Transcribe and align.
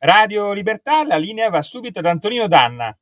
Radio 0.00 0.52
Libertà, 0.52 1.04
la 1.04 1.16
linea 1.16 1.50
va 1.50 1.60
subito 1.60 1.98
ad 1.98 2.06
Antonino 2.06 2.46
Danna. 2.46 2.96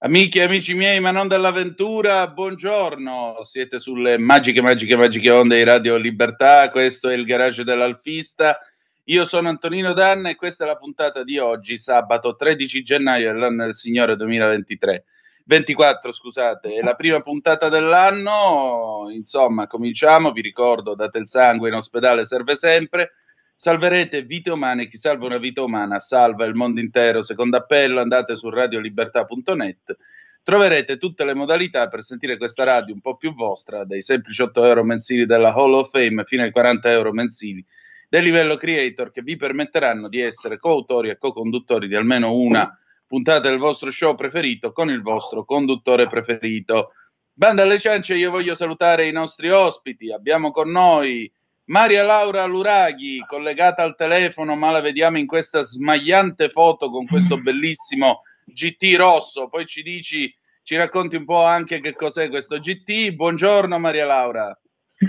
Amici 0.00 0.40
e 0.40 0.42
amici 0.42 0.74
miei, 0.74 1.00
ma 1.00 1.10
non 1.10 1.26
dell'avventura, 1.26 2.26
buongiorno. 2.28 3.38
Siete 3.44 3.78
sulle 3.78 4.18
magiche, 4.18 4.60
magiche, 4.60 4.94
magiche 4.94 5.30
onde 5.30 5.56
di 5.56 5.64
Radio 5.64 5.96
Libertà. 5.96 6.68
Questo 6.68 7.08
è 7.08 7.14
il 7.14 7.24
garage 7.24 7.64
dell'Alfista. 7.64 8.58
Io 9.04 9.24
sono 9.24 9.48
Antonino 9.48 9.94
Danna 9.94 10.28
e 10.28 10.36
questa 10.36 10.64
è 10.64 10.66
la 10.66 10.76
puntata 10.76 11.24
di 11.24 11.38
oggi, 11.38 11.78
sabato 11.78 12.36
13 12.36 12.82
gennaio 12.82 13.32
dell'anno 13.32 13.64
del 13.64 13.74
Signore 13.74 14.14
2023. 14.14 15.04
24, 15.46 16.12
scusate, 16.12 16.74
è 16.74 16.82
la 16.82 16.94
prima 16.94 17.22
puntata 17.22 17.70
dell'anno. 17.70 19.08
Insomma, 19.10 19.66
cominciamo. 19.66 20.32
Vi 20.32 20.42
ricordo, 20.42 20.94
date 20.94 21.16
il 21.16 21.26
sangue 21.26 21.70
in 21.70 21.74
ospedale, 21.74 22.26
serve 22.26 22.54
sempre. 22.56 23.12
Salverete 23.62 24.24
vite 24.24 24.50
umane, 24.50 24.88
chi 24.88 24.96
salva 24.96 25.26
una 25.26 25.38
vita 25.38 25.62
umana 25.62 26.00
salva 26.00 26.44
il 26.46 26.54
mondo 26.56 26.80
intero. 26.80 27.22
Secondo 27.22 27.58
appello 27.58 28.00
andate 28.00 28.36
su 28.36 28.50
radiolibertà.net, 28.50 29.96
troverete 30.42 30.96
tutte 30.96 31.24
le 31.24 31.32
modalità 31.32 31.86
per 31.86 32.02
sentire 32.02 32.36
questa 32.38 32.64
radio 32.64 32.92
un 32.92 33.00
po' 33.00 33.16
più 33.16 33.32
vostra, 33.34 33.84
dai 33.84 34.02
semplici 34.02 34.42
8 34.42 34.64
euro 34.64 34.82
mensili 34.82 35.26
della 35.26 35.52
Hall 35.54 35.74
of 35.74 35.90
Fame 35.90 36.24
fino 36.24 36.42
ai 36.42 36.50
40 36.50 36.90
euro 36.90 37.12
mensili 37.12 37.64
del 38.08 38.24
livello 38.24 38.56
creator 38.56 39.12
che 39.12 39.22
vi 39.22 39.36
permetteranno 39.36 40.08
di 40.08 40.18
essere 40.18 40.58
coautori 40.58 41.10
e 41.10 41.18
co-conduttori 41.18 41.86
di 41.86 41.94
almeno 41.94 42.34
una 42.34 42.68
puntata 43.06 43.48
del 43.48 43.58
vostro 43.58 43.92
show 43.92 44.16
preferito 44.16 44.72
con 44.72 44.90
il 44.90 45.02
vostro 45.02 45.44
conduttore 45.44 46.08
preferito. 46.08 46.94
Banda 47.32 47.62
alle 47.62 47.78
ciance, 47.78 48.16
io 48.16 48.32
voglio 48.32 48.56
salutare 48.56 49.06
i 49.06 49.12
nostri 49.12 49.50
ospiti. 49.50 50.10
Abbiamo 50.10 50.50
con 50.50 50.68
noi 50.68 51.32
Maria 51.66 52.02
Laura 52.02 52.44
Luraghi, 52.44 53.24
collegata 53.26 53.82
al 53.82 53.94
telefono, 53.94 54.56
ma 54.56 54.70
la 54.70 54.80
vediamo 54.80 55.18
in 55.18 55.26
questa 55.26 55.62
smagliante 55.62 56.48
foto 56.48 56.90
con 56.90 57.06
questo 57.06 57.38
bellissimo 57.38 58.22
GT 58.44 58.96
rosso. 58.96 59.48
Poi 59.48 59.64
ci 59.66 59.82
dici, 59.82 60.34
ci 60.64 60.74
racconti 60.74 61.16
un 61.16 61.24
po' 61.24 61.44
anche 61.44 61.80
che 61.80 61.94
cos'è 61.94 62.28
questo 62.28 62.58
GT. 62.58 63.12
Buongiorno 63.12 63.78
Maria 63.78 64.06
Laura. 64.06 64.58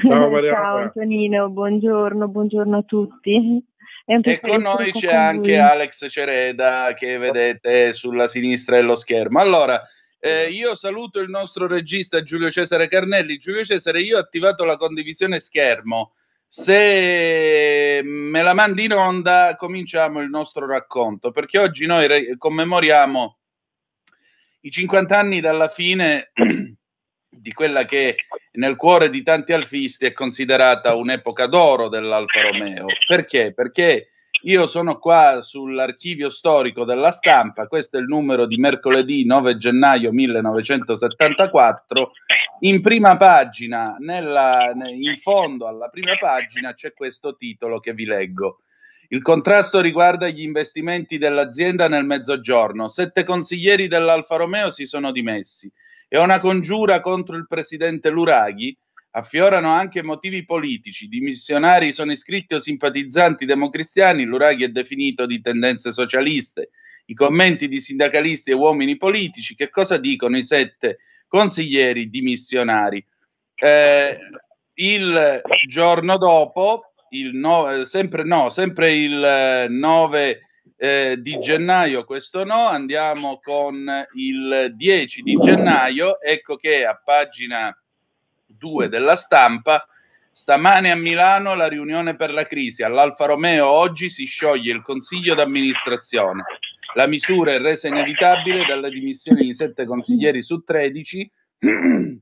Ciao, 0.04 0.30
Maria 0.30 0.54
Ciao 0.54 0.62
Laura. 0.62 0.84
Antonino, 0.84 1.50
buongiorno, 1.50 2.28
buongiorno 2.28 2.78
a 2.78 2.84
tutti. 2.84 3.66
E 4.06 4.40
con 4.40 4.62
noi 4.62 4.92
c'è 4.92 5.08
con 5.08 5.18
anche 5.18 5.52
lui. 5.52 5.59
Alex 5.59 6.08
Cereda 6.09 6.94
che 6.96 7.18
vedete 7.18 7.94
sulla 7.94 8.28
sinistra 8.28 8.76
dello 8.76 8.96
schermo. 8.96 9.40
Allora, 9.40 9.81
eh, 10.20 10.50
io 10.50 10.76
saluto 10.76 11.20
il 11.20 11.30
nostro 11.30 11.68
regista 11.68 12.22
Giulio 12.22 12.52
Cesare 12.52 12.88
Carnelli. 12.88 13.38
Giulio 13.38 13.64
Cesare, 13.64 14.02
io 14.02 14.18
ho 14.18 14.20
attivato 14.20 14.66
la 14.66 14.78
condivisione 14.78 15.40
schermo. 15.40 16.14
Se 16.56 18.02
me 18.04 18.44
la 18.44 18.54
mandi 18.54 18.84
in 18.84 18.94
onda, 18.94 19.56
cominciamo 19.58 20.22
il 20.22 20.30
nostro 20.30 20.68
racconto, 20.68 21.32
perché 21.32 21.58
oggi 21.58 21.88
noi 21.88 22.06
re- 22.06 22.38
commemoriamo 22.38 23.38
i 24.59 24.70
50 24.70 25.18
anni 25.18 25.40
dalla 25.40 25.68
fine 25.68 26.30
di 27.28 27.52
quella 27.54 27.86
che 27.86 28.28
nel 28.52 28.76
cuore 28.76 29.09
di 29.09 29.24
tanti 29.24 29.52
alfisti 29.52 30.06
è 30.06 30.14
considerata 30.14 30.94
un'epoca 30.94 31.47
d'oro 31.47 31.90
dell'Alfa 31.90 32.41
Romeo. 32.44 32.85
Perché? 33.08 33.52
Perché 33.52 34.09
io 34.46 34.68
sono 34.68 34.98
qua 34.98 35.42
sull'archivio 35.42 36.30
storico 36.30 36.84
della 36.84 37.12
stampa, 37.12 37.68
questo 37.68 37.98
è 37.98 38.02
il 38.02 38.08
numero 38.08 38.46
di 38.46 38.58
mercoledì 38.58 39.26
9 39.26 39.56
gennaio 39.56 40.12
1974. 40.12 42.12
In 42.62 42.82
prima 42.82 43.16
pagina, 43.16 43.96
nella, 44.00 44.74
in 44.74 45.16
fondo 45.18 45.68
alla 45.68 45.88
prima 45.88 46.16
pagina, 46.20 46.74
c'è 46.74 46.94
questo 46.94 47.38
titolo 47.38 47.80
che 47.80 47.94
vi 47.94 48.06
leggo. 48.06 48.59
Il 49.09 49.22
contrasto 49.22 49.80
riguarda 49.80 50.28
gli 50.28 50.42
investimenti 50.42 51.18
dell'azienda 51.18 51.88
nel 51.88 52.03
mezzogiorno. 52.03 52.90
Sette 52.90 53.24
consiglieri 53.24 53.88
dell'Alfa 53.88 54.36
Romeo 54.36 54.72
si 54.72 54.86
sono 54.86 55.12
dimessi. 55.12 55.72
È 56.08 56.18
una 56.18 56.40
congiura 56.40 57.00
contro 57.00 57.38
il 57.38 57.48
presidente 57.48 58.09
Luraghi 58.09 58.78
affiorano 59.16 59.69
anche 59.69 60.03
motivi 60.03 60.46
politici. 60.46 61.07
Di 61.07 61.19
missionari 61.19 61.91
sono 61.91 62.12
iscritti 62.12 62.56
o 62.56 62.59
simpatizzanti 62.59 63.46
democristiani, 63.46 64.24
l'Uraghi 64.24 64.63
è 64.63 64.69
definito 64.69 65.25
di 65.25 65.41
tendenze 65.41 65.91
socialiste. 65.91 66.69
I 67.06 67.13
commenti 67.13 67.68
di 67.68 67.79
sindacalisti 67.79 68.52
e 68.52 68.56
uomini 68.56 68.97
politici, 68.97 69.56
che 69.56 69.69
cosa 69.69 69.97
dicono 69.97 70.38
i 70.38 70.44
sette 70.44 71.00
consiglieri 71.28 72.09
dimissionari? 72.09 73.06
Eh, 73.56 74.18
il 74.75 75.41
giorno 75.68 76.18
dopo, 76.18 76.94
il 77.09 77.35
no, 77.35 77.84
sempre 77.85 78.23
no, 78.23 78.50
sempre 78.50 78.96
il 78.96 79.66
9 79.69 80.40
eh, 80.78 81.18
di 81.19 81.38
gennaio, 81.40 82.03
questo 82.06 82.44
no, 82.46 82.68
andiamo 82.68 83.40
con 83.44 83.85
il 84.16 84.73
10 84.75 85.22
di 85.22 85.35
gennaio, 85.35 86.19
ecco 86.19 86.56
che 86.56 86.85
a 86.85 87.00
pagina 87.03 87.75
2 88.63 88.88
della 88.88 89.18
stampa. 89.18 89.85
Stamane 90.31 90.90
a 90.90 90.96
Milano 90.96 91.53
la 91.53 91.68
riunione 91.68 92.16
per 92.16 92.31
la 92.31 92.47
crisi. 92.47 92.81
All'Alfa 92.81 93.25
Romeo 93.25 93.68
oggi 93.68 94.09
si 94.09 94.24
scioglie 94.24 94.72
il 94.72 94.81
consiglio 94.81 95.35
d'amministrazione. 95.35 96.44
La 96.96 97.07
misura 97.07 97.52
è 97.52 97.59
resa 97.59 97.90
inevitabile 97.90 98.63
dalle 98.66 98.90
dimissioni 98.90 99.44
di 99.44 99.53
sette 99.53 99.85
consiglieri 99.85 100.41
su 100.41 100.63
13. 100.63 101.31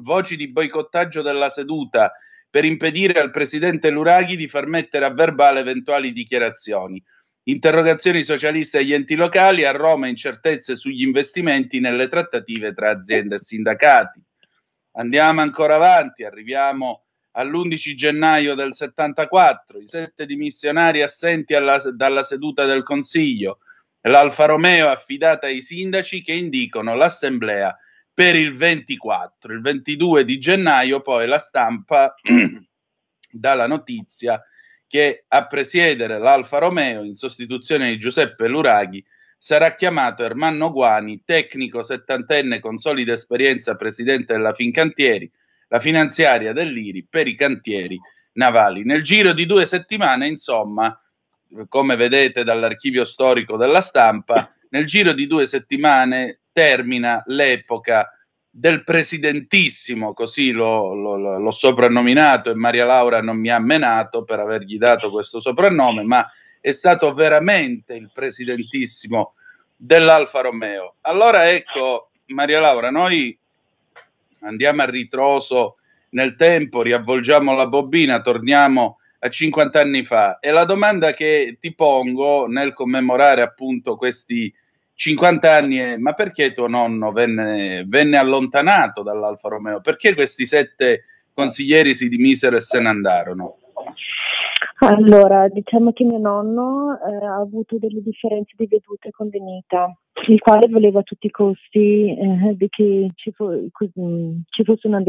Voci 0.00 0.36
di 0.36 0.50
boicottaggio 0.50 1.22
della 1.22 1.50
seduta 1.50 2.12
per 2.48 2.64
impedire 2.64 3.20
al 3.20 3.30
presidente 3.30 3.90
Luraghi 3.90 4.36
di 4.36 4.46
far 4.46 4.66
mettere 4.66 5.04
a 5.04 5.12
verbale 5.12 5.60
eventuali 5.60 6.12
dichiarazioni. 6.12 7.02
Interrogazioni 7.46 8.22
socialiste 8.22 8.78
agli 8.78 8.94
enti 8.94 9.16
locali, 9.16 9.64
a 9.64 9.72
Roma 9.72 10.06
incertezze 10.06 10.76
sugli 10.76 11.02
investimenti 11.02 11.80
nelle 11.80 12.08
trattative 12.08 12.72
tra 12.72 12.90
aziende 12.90 13.36
e 13.36 13.40
sindacati. 13.40 14.22
Andiamo 14.96 15.40
ancora 15.40 15.74
avanti, 15.74 16.24
arriviamo 16.24 17.04
all'11 17.32 17.94
gennaio 17.94 18.54
del 18.54 18.74
74, 18.74 19.80
i 19.80 19.86
sette 19.88 20.24
dimissionari 20.24 21.02
assenti 21.02 21.54
alla, 21.54 21.78
dalla 21.78 22.22
seduta 22.22 22.64
del 22.64 22.84
Consiglio, 22.84 23.58
l'Alfa 24.02 24.44
Romeo 24.44 24.88
affidata 24.88 25.46
ai 25.46 25.62
sindaci 25.62 26.22
che 26.22 26.32
indicano 26.32 26.94
l'assemblea 26.94 27.76
per 28.12 28.36
il 28.36 28.56
24. 28.56 29.52
Il 29.52 29.60
22 29.60 30.24
di 30.24 30.38
gennaio 30.38 31.00
poi 31.00 31.26
la 31.26 31.40
stampa 31.40 32.14
dà 33.30 33.54
la 33.54 33.66
notizia 33.66 34.40
che 34.86 35.24
a 35.26 35.46
presiedere 35.48 36.18
l'Alfa 36.18 36.58
Romeo 36.58 37.02
in 37.02 37.16
sostituzione 37.16 37.90
di 37.90 37.98
Giuseppe 37.98 38.46
Luraghi 38.46 39.04
sarà 39.44 39.74
chiamato 39.74 40.24
Ermanno 40.24 40.72
Guani, 40.72 41.20
tecnico 41.22 41.82
settantenne 41.82 42.60
con 42.60 42.78
solida 42.78 43.12
esperienza 43.12 43.74
presidente 43.74 44.32
della 44.32 44.54
Fincantieri, 44.54 45.30
la 45.68 45.80
finanziaria 45.80 46.54
dell'IRI 46.54 47.06
per 47.10 47.28
i 47.28 47.34
cantieri 47.34 48.00
navali. 48.32 48.84
Nel 48.84 49.02
giro 49.02 49.34
di 49.34 49.44
due 49.44 49.66
settimane, 49.66 50.28
insomma, 50.28 50.98
come 51.68 51.94
vedete 51.94 52.42
dall'archivio 52.42 53.04
storico 53.04 53.58
della 53.58 53.82
stampa, 53.82 54.50
nel 54.70 54.86
giro 54.86 55.12
di 55.12 55.26
due 55.26 55.44
settimane 55.44 56.38
termina 56.50 57.22
l'epoca 57.26 58.10
del 58.48 58.82
presidentissimo, 58.82 60.14
così 60.14 60.52
l'ho, 60.52 60.94
l'ho, 60.94 61.38
l'ho 61.38 61.50
soprannominato 61.50 62.50
e 62.50 62.54
Maria 62.54 62.86
Laura 62.86 63.20
non 63.20 63.36
mi 63.36 63.50
ha 63.50 63.58
menato 63.58 64.24
per 64.24 64.38
avergli 64.38 64.78
dato 64.78 65.10
questo 65.10 65.42
soprannome, 65.42 66.02
ma 66.02 66.26
è 66.64 66.72
stato 66.72 67.12
veramente 67.12 67.94
il 67.94 68.10
presidentissimo 68.10 69.34
dell'Alfa 69.76 70.40
Romeo. 70.40 70.94
Allora 71.02 71.50
ecco, 71.50 72.08
Maria 72.28 72.58
Laura, 72.58 72.90
noi 72.90 73.38
andiamo 74.40 74.80
a 74.80 74.86
ritroso 74.86 75.76
nel 76.12 76.36
tempo, 76.36 76.80
riavvolgiamo 76.80 77.54
la 77.54 77.66
bobina, 77.66 78.22
torniamo 78.22 78.96
a 79.18 79.28
50 79.28 79.78
anni 79.78 80.04
fa 80.04 80.38
e 80.38 80.52
la 80.52 80.64
domanda 80.64 81.12
che 81.12 81.58
ti 81.60 81.74
pongo 81.74 82.46
nel 82.46 82.72
commemorare 82.72 83.42
appunto 83.42 83.96
questi 83.96 84.50
50 84.94 85.54
anni 85.54 85.76
è 85.76 85.96
ma 85.98 86.14
perché 86.14 86.54
tuo 86.54 86.66
nonno 86.66 87.12
venne, 87.12 87.84
venne 87.86 88.16
allontanato 88.16 89.02
dall'Alfa 89.02 89.50
Romeo? 89.50 89.82
Perché 89.82 90.14
questi 90.14 90.46
sette 90.46 91.04
consiglieri 91.34 91.94
si 91.94 92.08
dimisero 92.08 92.56
e 92.56 92.62
se 92.62 92.80
ne 92.80 92.88
andarono? 92.88 93.58
Allora, 94.78 95.48
diciamo 95.48 95.92
che 95.92 96.04
mio 96.04 96.18
nonno 96.18 96.98
eh, 96.98 97.24
ha 97.24 97.36
avuto 97.36 97.78
delle 97.78 98.02
differenze 98.02 98.54
di 98.56 98.66
vedute 98.66 99.10
con 99.10 99.28
Venita 99.28 99.94
il 100.26 100.40
quale 100.40 100.68
voleva 100.68 101.00
a 101.00 101.02
tutti 101.02 101.26
i 101.26 101.30
costi 101.30 102.16
eh, 102.16 102.56
che 102.68 103.10
ci, 103.14 103.32
fo- 103.32 103.66
ci, 104.48 104.64
fosse 104.64 104.86
una 104.86 105.02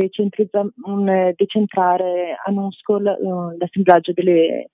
un 0.86 1.34
decentrare 1.36 2.38
a 2.44 2.52
Nuscol 2.52 3.18
uh, 3.20 3.58
l'assemblaggio 3.58 4.14
delle... 4.14 4.72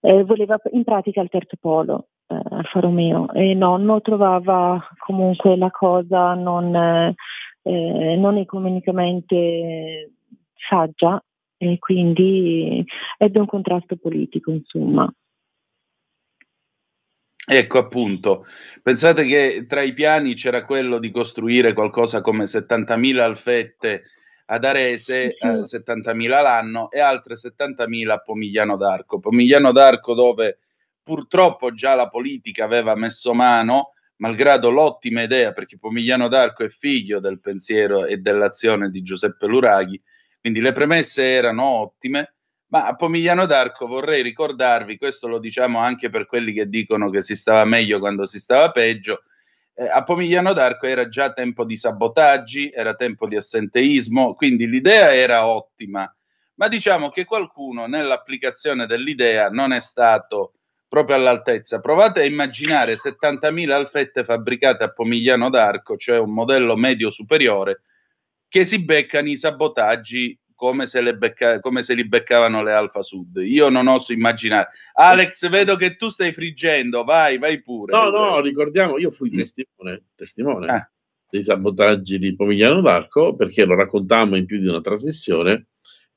Eh, 0.00 0.22
voleva 0.24 0.60
in 0.72 0.84
pratica 0.84 1.22
il 1.22 1.30
terzo 1.30 1.56
polo 1.58 2.08
eh, 2.26 2.38
Alfa 2.50 2.80
Romeo. 2.80 3.32
E 3.32 3.54
nonno 3.54 4.00
trovava 4.00 4.82
comunque 4.98 5.56
la 5.56 5.70
cosa 5.70 6.34
non, 6.34 6.74
eh, 7.62 8.16
non 8.16 8.36
economicamente 8.36 10.12
saggia 10.54 11.22
e 11.72 11.78
quindi 11.78 12.84
ebbe 13.18 13.38
un 13.40 13.46
contrasto 13.46 13.96
politico 13.96 14.50
insomma. 14.50 15.12
Ecco 17.46 17.78
appunto, 17.78 18.46
pensate 18.82 19.26
che 19.26 19.66
tra 19.68 19.82
i 19.82 19.92
piani 19.92 20.32
c'era 20.34 20.64
quello 20.64 20.98
di 20.98 21.10
costruire 21.10 21.74
qualcosa 21.74 22.22
come 22.22 22.44
70.000 22.44 23.20
alfette 23.20 24.04
ad 24.46 24.64
Arese, 24.64 25.36
eh, 25.36 25.64
70.000 25.64 26.42
l'anno 26.42 26.90
e 26.90 27.00
altre 27.00 27.36
70.000 27.36 28.10
a 28.10 28.18
Pomigliano 28.18 28.76
d'Arco. 28.76 29.18
Pomigliano 29.20 29.72
d'Arco 29.72 30.14
dove 30.14 30.58
purtroppo 31.02 31.72
già 31.74 31.94
la 31.94 32.08
politica 32.08 32.64
aveva 32.64 32.94
messo 32.94 33.34
mano, 33.34 33.92
malgrado 34.16 34.70
l'ottima 34.70 35.20
idea, 35.20 35.52
perché 35.52 35.76
Pomigliano 35.76 36.28
d'Arco 36.28 36.64
è 36.64 36.68
figlio 36.70 37.20
del 37.20 37.40
pensiero 37.40 38.06
e 38.06 38.16
dell'azione 38.16 38.88
di 38.88 39.02
Giuseppe 39.02 39.46
Luraghi, 39.46 40.00
quindi 40.44 40.60
le 40.60 40.72
premesse 40.72 41.22
erano 41.24 41.64
ottime, 41.64 42.34
ma 42.66 42.86
a 42.86 42.94
Pomigliano 42.96 43.46
d'Arco 43.46 43.86
vorrei 43.86 44.20
ricordarvi, 44.20 44.98
questo 44.98 45.26
lo 45.26 45.38
diciamo 45.38 45.78
anche 45.78 46.10
per 46.10 46.26
quelli 46.26 46.52
che 46.52 46.68
dicono 46.68 47.08
che 47.08 47.22
si 47.22 47.34
stava 47.34 47.64
meglio 47.64 47.98
quando 47.98 48.26
si 48.26 48.38
stava 48.38 48.70
peggio, 48.70 49.22
eh, 49.72 49.88
a 49.88 50.02
Pomigliano 50.02 50.52
d'Arco 50.52 50.84
era 50.84 51.08
già 51.08 51.32
tempo 51.32 51.64
di 51.64 51.78
sabotaggi, 51.78 52.70
era 52.70 52.92
tempo 52.92 53.26
di 53.26 53.36
assenteismo, 53.36 54.34
quindi 54.34 54.68
l'idea 54.68 55.14
era 55.14 55.46
ottima, 55.46 56.14
ma 56.56 56.68
diciamo 56.68 57.08
che 57.08 57.24
qualcuno 57.24 57.86
nell'applicazione 57.86 58.84
dell'idea 58.84 59.48
non 59.48 59.72
è 59.72 59.80
stato 59.80 60.56
proprio 60.86 61.16
all'altezza. 61.16 61.80
Provate 61.80 62.20
a 62.20 62.24
immaginare 62.26 62.96
70.000 62.96 63.70
alfette 63.70 64.24
fabbricate 64.24 64.84
a 64.84 64.92
Pomigliano 64.92 65.48
d'Arco, 65.48 65.96
cioè 65.96 66.18
un 66.18 66.34
modello 66.34 66.76
medio 66.76 67.08
superiore, 67.08 67.80
che 68.54 68.64
si 68.64 68.84
beccano 68.84 69.28
i 69.28 69.36
sabotaggi 69.36 70.38
come 70.54 70.86
se, 70.86 71.02
becca- 71.16 71.58
come 71.58 71.82
se, 71.82 71.92
li 71.94 72.06
beccavano 72.06 72.62
le 72.62 72.72
Alfa 72.72 73.02
Sud. 73.02 73.38
Io 73.38 73.68
non 73.68 73.88
oso 73.88 74.12
immaginare. 74.12 74.68
Alex, 74.92 75.48
vedo 75.48 75.74
che 75.74 75.96
tu 75.96 76.08
stai 76.08 76.32
friggendo, 76.32 77.02
vai, 77.02 77.38
vai 77.38 77.60
pure. 77.60 77.92
No, 77.92 78.10
no, 78.10 78.40
ricordiamo, 78.40 78.96
io 78.96 79.10
fui 79.10 79.30
testimone, 79.30 80.04
testimone 80.14 80.68
ah. 80.68 80.88
dei 81.28 81.42
sabotaggi 81.42 82.16
di 82.16 82.36
Pomigliano 82.36 82.80
d'Arco 82.80 83.34
perché 83.34 83.64
lo 83.64 83.74
raccontammo 83.74 84.36
in 84.36 84.46
più 84.46 84.60
di 84.60 84.68
una 84.68 84.80
trasmissione 84.80 85.70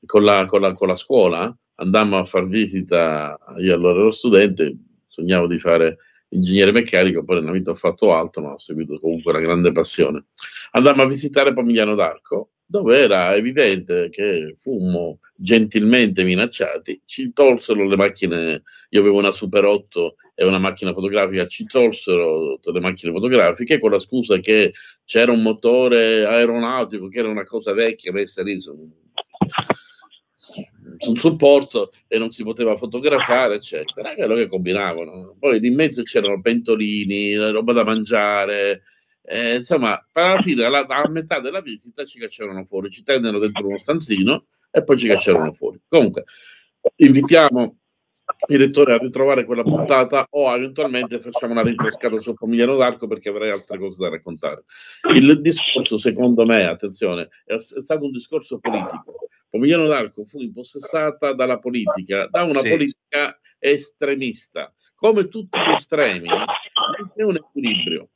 con 0.06 0.22
la, 0.22 0.44
con 0.44 0.60
la, 0.60 0.74
con 0.74 0.86
la 0.86 0.94
scuola. 0.94 1.52
Andammo 1.74 2.18
a 2.18 2.24
far 2.24 2.46
visita, 2.46 3.36
io 3.56 3.74
allora 3.74 3.98
ero 3.98 4.12
studente, 4.12 4.76
sognavo 5.08 5.48
di 5.48 5.58
fare 5.58 5.96
ingegnere 6.30 6.72
meccanico, 6.72 7.24
poi 7.24 7.40
nella 7.40 7.52
vita 7.52 7.70
ho 7.70 7.74
fatto 7.74 8.14
altro, 8.14 8.42
ma 8.42 8.52
ho 8.52 8.58
seguito 8.58 8.98
comunque 9.00 9.32
una 9.32 9.40
grande 9.40 9.72
passione. 9.72 10.26
Andammo 10.72 11.02
a 11.02 11.06
visitare 11.06 11.52
Pomigliano 11.52 11.94
d'Arco 11.94 12.50
dove 12.70 12.98
era 12.98 13.34
evidente 13.34 14.10
che 14.10 14.52
fummo 14.54 15.20
gentilmente 15.34 16.22
minacciati, 16.22 17.00
ci 17.06 17.32
tolsero 17.32 17.88
le 17.88 17.96
macchine, 17.96 18.62
io 18.90 19.00
avevo 19.00 19.16
una 19.16 19.32
Super 19.32 19.64
8 19.64 20.16
e 20.34 20.44
una 20.44 20.58
macchina 20.58 20.92
fotografica, 20.92 21.46
ci 21.46 21.64
tolsero 21.64 22.60
le 22.62 22.80
macchine 22.80 23.10
fotografiche 23.10 23.78
con 23.78 23.90
la 23.90 23.98
scusa 23.98 24.38
che 24.38 24.74
c'era 25.06 25.32
un 25.32 25.40
motore 25.40 26.26
aeronautico 26.26 27.08
che 27.08 27.20
era 27.20 27.28
una 27.28 27.44
cosa 27.44 27.72
vecchia, 27.72 28.12
messa 28.12 28.42
lì 28.42 28.60
su, 30.98 31.10
un 31.10 31.16
supporto 31.16 31.92
e 32.06 32.18
non 32.18 32.30
si 32.30 32.42
poteva 32.42 32.76
fotografare, 32.76 33.54
eccetera. 33.54 34.14
Quello 34.14 34.34
che 34.34 34.48
combinavano. 34.48 35.36
Poi 35.38 35.64
in 35.64 35.74
mezzo 35.74 36.02
c'erano 36.02 36.40
pentolini, 36.40 37.36
roba 37.36 37.72
da 37.72 37.84
mangiare, 37.84 38.82
eh, 39.22 39.56
insomma, 39.56 40.06
alla 40.12 40.40
fine, 40.40 40.64
alla, 40.64 40.86
a 40.86 41.08
metà 41.08 41.40
della 41.40 41.60
visita 41.60 42.04
ci 42.04 42.18
cacciarono 42.18 42.64
fuori, 42.64 42.90
ci 42.90 43.02
tennero 43.02 43.38
dentro 43.38 43.66
uno 43.66 43.78
stanzino 43.78 44.46
e 44.70 44.82
poi 44.82 44.98
ci 44.98 45.06
cacciarono 45.06 45.52
fuori. 45.52 45.78
Comunque, 45.86 46.24
invitiamo 46.96 47.76
il 48.48 48.58
lettore 48.58 48.94
a 48.94 48.98
ritrovare 48.98 49.44
quella 49.44 49.62
puntata 49.62 50.26
o 50.30 50.54
eventualmente 50.54 51.20
facciamo 51.20 51.52
una 51.52 51.62
rinfrescata 51.62 52.18
su 52.20 52.34
Pomigliano 52.34 52.76
d'Arco 52.76 53.06
perché 53.06 53.30
avrei 53.30 53.50
altre 53.50 53.78
cose 53.78 53.96
da 53.98 54.08
raccontare. 54.08 54.64
Il 55.14 55.40
discorso, 55.40 55.98
secondo 55.98 56.44
me, 56.44 56.64
attenzione, 56.64 57.28
è 57.44 57.56
stato 57.58 58.04
un 58.04 58.12
discorso 58.12 58.58
politico. 58.58 59.28
Pomigliano 59.50 59.86
d'Arco 59.86 60.24
fu 60.24 60.40
impossessata 60.40 61.32
dalla 61.32 61.58
politica, 61.58 62.26
da 62.26 62.42
una 62.42 62.60
sì. 62.60 62.68
politica 62.68 63.40
estremista. 63.58 64.72
Come 64.94 65.28
tutti 65.28 65.58
gli 65.58 65.72
estremi, 65.72 66.28
non 66.28 67.06
c'è 67.06 67.22
un 67.22 67.36
equilibrio. 67.36 68.10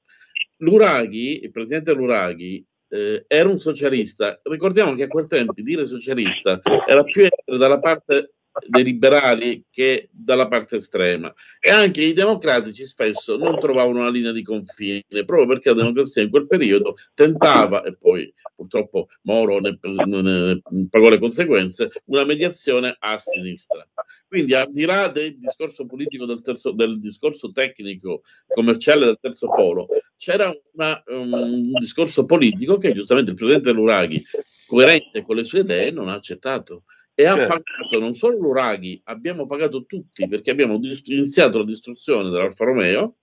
Luraghi, 0.58 1.44
il 1.44 1.50
presidente 1.50 1.92
Luraghi, 1.92 2.64
eh, 2.88 3.24
era 3.26 3.48
un 3.48 3.58
socialista. 3.58 4.40
Ricordiamo 4.42 4.94
che 4.94 5.04
a 5.04 5.08
quel 5.08 5.26
tempo 5.26 5.54
dire 5.56 5.86
socialista 5.86 6.60
era 6.86 7.02
più 7.04 7.22
essere 7.22 7.56
dalla 7.56 7.78
parte 7.78 8.34
dei 8.66 8.84
liberali 8.84 9.64
che 9.70 10.08
dalla 10.10 10.48
parte 10.48 10.76
estrema 10.76 11.32
e 11.58 11.70
anche 11.70 12.02
i 12.02 12.12
democratici 12.12 12.84
spesso 12.84 13.36
non 13.36 13.58
trovavano 13.58 14.00
una 14.00 14.10
linea 14.10 14.32
di 14.32 14.42
confine 14.42 15.02
proprio 15.24 15.46
perché 15.46 15.70
la 15.70 15.76
democrazia 15.76 16.22
in 16.22 16.30
quel 16.30 16.46
periodo 16.46 16.96
tentava 17.14 17.82
e 17.82 17.96
poi 17.96 18.32
purtroppo 18.54 19.08
Moro 19.22 19.58
ne, 19.58 19.78
ne, 19.80 20.60
pagò 20.90 21.08
le 21.08 21.18
conseguenze 21.18 21.90
una 22.06 22.24
mediazione 22.24 22.94
a 22.98 23.18
sinistra 23.18 23.86
quindi 24.32 24.54
al 24.54 24.70
di 24.70 24.86
là 24.86 25.08
del 25.08 25.38
discorso 25.38 25.84
politico 25.84 26.24
del, 26.24 26.40
terzo, 26.40 26.70
del 26.70 26.98
discorso 27.00 27.52
tecnico 27.52 28.22
commerciale 28.46 29.04
del 29.04 29.18
terzo 29.20 29.46
polo, 29.48 29.88
c'era 30.16 30.50
una, 30.72 31.02
um, 31.08 31.32
un 31.34 31.72
discorso 31.72 32.24
politico 32.24 32.78
che 32.78 32.94
giustamente 32.94 33.32
il 33.32 33.36
presidente 33.36 33.72
Luraghi, 33.72 34.24
coerente 34.66 35.20
con 35.20 35.36
le 35.36 35.44
sue 35.44 35.60
idee, 35.60 35.90
non 35.90 36.08
ha 36.08 36.14
accettato. 36.14 36.84
E 37.14 37.22
certo. 37.24 37.42
ha 37.42 37.46
pagato 37.46 37.98
non 37.98 38.14
solo 38.14 38.38
Luraghi, 38.38 39.00
abbiamo 39.04 39.46
pagato 39.46 39.84
tutti 39.84 40.26
perché 40.26 40.50
abbiamo 40.50 40.78
dist- 40.78 41.06
iniziato 41.08 41.58
la 41.58 41.64
distruzione 41.64 42.30
dell'Alfa 42.30 42.64
Romeo, 42.64 43.16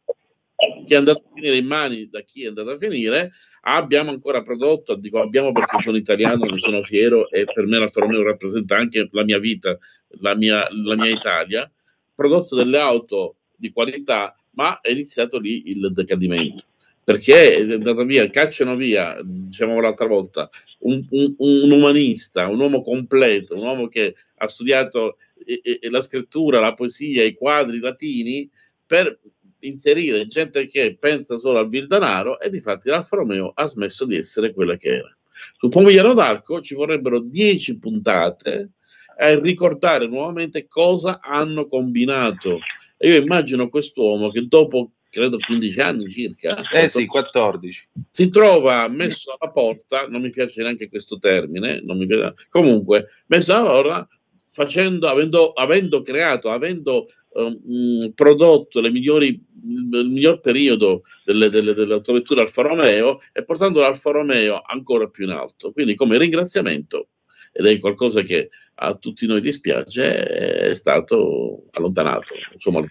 che 0.85 0.93
è 0.93 0.97
andato 0.97 1.23
a 1.25 1.33
finire 1.33 1.57
in 1.57 1.65
mani 1.65 2.09
da 2.09 2.21
chi 2.21 2.43
è 2.43 2.47
andato 2.47 2.71
a 2.71 2.77
finire, 2.77 3.31
abbiamo 3.61 4.11
ancora 4.11 4.41
prodotto, 4.41 4.95
dico 4.95 5.21
abbiamo 5.21 5.51
perché 5.51 5.77
sono 5.81 5.97
italiano, 5.97 6.45
ne 6.45 6.59
sono 6.59 6.81
fiero 6.83 7.29
e 7.29 7.45
per 7.45 7.65
me 7.65 7.79
l'Alfa 7.79 8.01
Romeo 8.01 8.21
rappresenta 8.21 8.75
anche 8.75 9.07
la 9.11 9.23
mia 9.23 9.39
vita, 9.39 9.77
la 10.19 10.35
mia, 10.35 10.67
la 10.71 10.95
mia 10.95 11.09
Italia, 11.09 11.71
prodotto 12.13 12.55
delle 12.55 12.77
auto 12.77 13.37
di 13.55 13.71
qualità, 13.71 14.35
ma 14.51 14.81
è 14.81 14.91
iniziato 14.91 15.39
lì 15.39 15.69
il 15.69 15.91
decadimento. 15.93 16.65
Perché 17.09 17.55
è 17.55 17.73
andato 17.73 18.05
via, 18.05 18.29
cacciano 18.29 18.75
via, 18.75 19.19
diciamo 19.23 19.81
l'altra 19.81 20.05
volta, 20.05 20.47
un, 20.81 21.03
un, 21.09 21.33
un 21.39 21.71
umanista, 21.71 22.47
un 22.47 22.59
uomo 22.59 22.83
completo, 22.83 23.55
un 23.55 23.63
uomo 23.63 23.87
che 23.87 24.13
ha 24.35 24.47
studiato 24.47 25.17
e, 25.43 25.59
e, 25.81 25.89
la 25.89 26.01
scrittura, 26.01 26.59
la 26.59 26.75
poesia, 26.75 27.23
i 27.23 27.33
quadri 27.33 27.79
latini, 27.79 28.47
per 28.85 29.19
inserire 29.61 30.27
gente 30.27 30.67
che 30.67 30.97
pensa 30.99 31.39
solo 31.39 31.57
al 31.57 31.67
vil 31.67 31.87
denaro 31.87 32.39
e 32.39 32.51
difatti 32.51 32.89
l'Alfa 32.89 33.15
Romeo 33.15 33.53
ha 33.55 33.65
smesso 33.65 34.05
di 34.05 34.15
essere 34.15 34.53
quella 34.53 34.77
che 34.77 34.97
era. 34.97 35.17
Su 35.57 35.67
Pomigliano 35.67 36.13
d'Arco 36.13 36.61
ci 36.61 36.75
vorrebbero 36.75 37.21
dieci 37.21 37.79
puntate 37.79 38.73
a 39.17 39.39
ricordare 39.39 40.05
nuovamente 40.05 40.67
cosa 40.67 41.21
hanno 41.23 41.65
combinato. 41.65 42.59
E 42.97 43.09
io 43.09 43.19
immagino 43.19 43.67
quest'uomo 43.67 44.29
che 44.29 44.45
dopo 44.47 44.91
credo 45.09 45.37
15 45.37 45.81
anni 45.81 46.09
circa. 46.09 46.61
Eh 46.69 46.87
sì, 46.87 47.05
14. 47.05 47.87
Si 48.09 48.29
trova 48.29 48.87
messo 48.87 49.35
alla 49.37 49.51
porta, 49.51 50.07
non 50.07 50.21
mi 50.21 50.29
piace 50.29 50.61
neanche 50.61 50.89
questo 50.89 51.17
termine, 51.17 51.81
non 51.81 51.97
mi 51.97 52.05
piace, 52.05 52.47
comunque, 52.49 53.07
messo 53.27 53.53
alla 53.53 53.69
porta 53.69 54.07
facendo, 54.51 55.07
avendo, 55.07 55.53
avendo 55.53 56.01
creato, 56.01 56.49
avendo 56.49 57.05
um, 57.33 58.11
prodotto 58.13 58.81
migliori, 58.81 59.27
il 59.27 60.09
miglior 60.09 60.39
periodo 60.39 61.03
delle, 61.23 61.49
delle, 61.49 61.73
dell'autovettura 61.73 62.41
Alfa 62.41 62.63
Romeo 62.63 63.19
e 63.31 63.43
portando 63.43 63.81
l'Alfa 63.81 64.11
Romeo 64.11 64.61
ancora 64.65 65.07
più 65.07 65.25
in 65.25 65.31
alto. 65.31 65.71
Quindi 65.71 65.95
come 65.95 66.17
ringraziamento, 66.17 67.09
ed 67.51 67.65
è 67.65 67.79
qualcosa 67.79 68.21
che 68.21 68.49
a 68.81 68.95
tutti 68.95 69.25
noi 69.25 69.41
dispiace, 69.41 70.69
è 70.69 70.73
stato 70.73 71.65
allontanato, 71.71 72.33
insomma, 72.53 72.81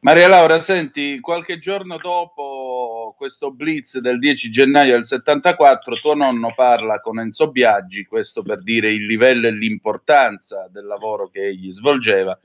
Maria 0.00 0.28
Laura, 0.28 0.60
senti, 0.60 1.18
qualche 1.18 1.58
giorno 1.58 1.98
dopo 1.98 3.16
questo 3.18 3.50
blitz 3.50 3.98
del 3.98 4.20
10 4.20 4.48
gennaio 4.48 4.92
del 4.92 5.04
74, 5.04 5.96
tuo 5.96 6.14
nonno 6.14 6.52
parla 6.54 7.00
con 7.00 7.18
Enzo 7.18 7.50
Biaggi, 7.50 8.04
questo 8.04 8.42
per 8.42 8.62
dire 8.62 8.92
il 8.92 9.06
livello 9.06 9.48
e 9.48 9.50
l'importanza 9.50 10.68
del 10.70 10.86
lavoro 10.86 11.28
che 11.28 11.46
egli 11.46 11.72
svolgeva, 11.72 12.38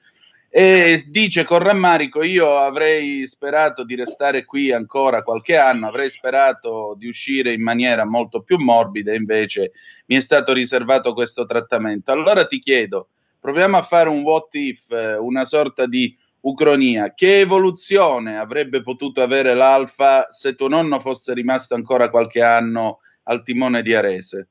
e 0.50 1.03
dice 1.05 1.43
con 1.43 1.60
rammarico 1.60 2.24
io 2.24 2.57
avrei 2.57 3.24
sperato 3.27 3.83
di 3.83 3.93
restare 3.93 4.45
qui 4.45 4.72
ancora 4.72 5.22
qualche 5.22 5.55
anno, 5.55 5.88
avrei 5.88 6.10
sperato 6.10 6.95
di 6.98 7.07
uscire 7.07 7.53
in 7.53 7.62
maniera 7.62 8.03
molto 8.03 8.41
più 8.41 8.57
morbida, 8.57 9.13
invece 9.13 9.74
mi 10.07 10.15
è 10.15 10.22
stato 10.22 10.53
riservato 10.53 11.13
questo 11.13 11.45
trattamento. 11.45 12.12
Allora 12.12 12.48
ti 12.48 12.57
chiedo, 12.57 13.10
proviamo 13.39 13.77
a 13.77 13.83
fare 13.83 14.10
un 14.10 14.24
what 14.24 14.55
if, 14.55 14.89
eh, 14.89 15.17
una 15.17 15.45
sorta 15.45 15.86
di 15.86 16.17
ucronia. 16.43 17.13
Che 17.13 17.39
evoluzione 17.39 18.38
avrebbe 18.38 18.81
potuto 18.81 19.21
avere 19.21 19.53
l'Alfa 19.53 20.27
se 20.31 20.55
tuo 20.55 20.67
nonno 20.67 21.00
fosse 21.00 21.33
rimasto 21.33 21.75
ancora 21.75 22.09
qualche 22.09 22.41
anno 22.41 23.00
al 23.23 23.43
timone 23.43 23.81
di 23.81 23.93
Arese? 23.93 24.47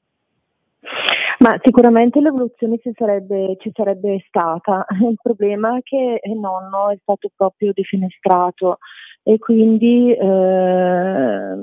Ma 1.38 1.58
sicuramente 1.62 2.20
l'evoluzione 2.20 2.78
ci 2.78 2.92
sarebbe, 2.96 3.56
ci 3.60 3.72
sarebbe 3.74 4.24
stata, 4.28 4.86
il 5.08 5.16
problema 5.20 5.76
è 5.78 5.82
che 5.82 6.20
il 6.22 6.38
nonno 6.38 6.90
è 6.90 6.98
stato 7.02 7.30
proprio 7.34 7.72
defenestrato 7.74 8.78
e 9.24 9.38
quindi 9.38 10.12
eh, 10.12 11.56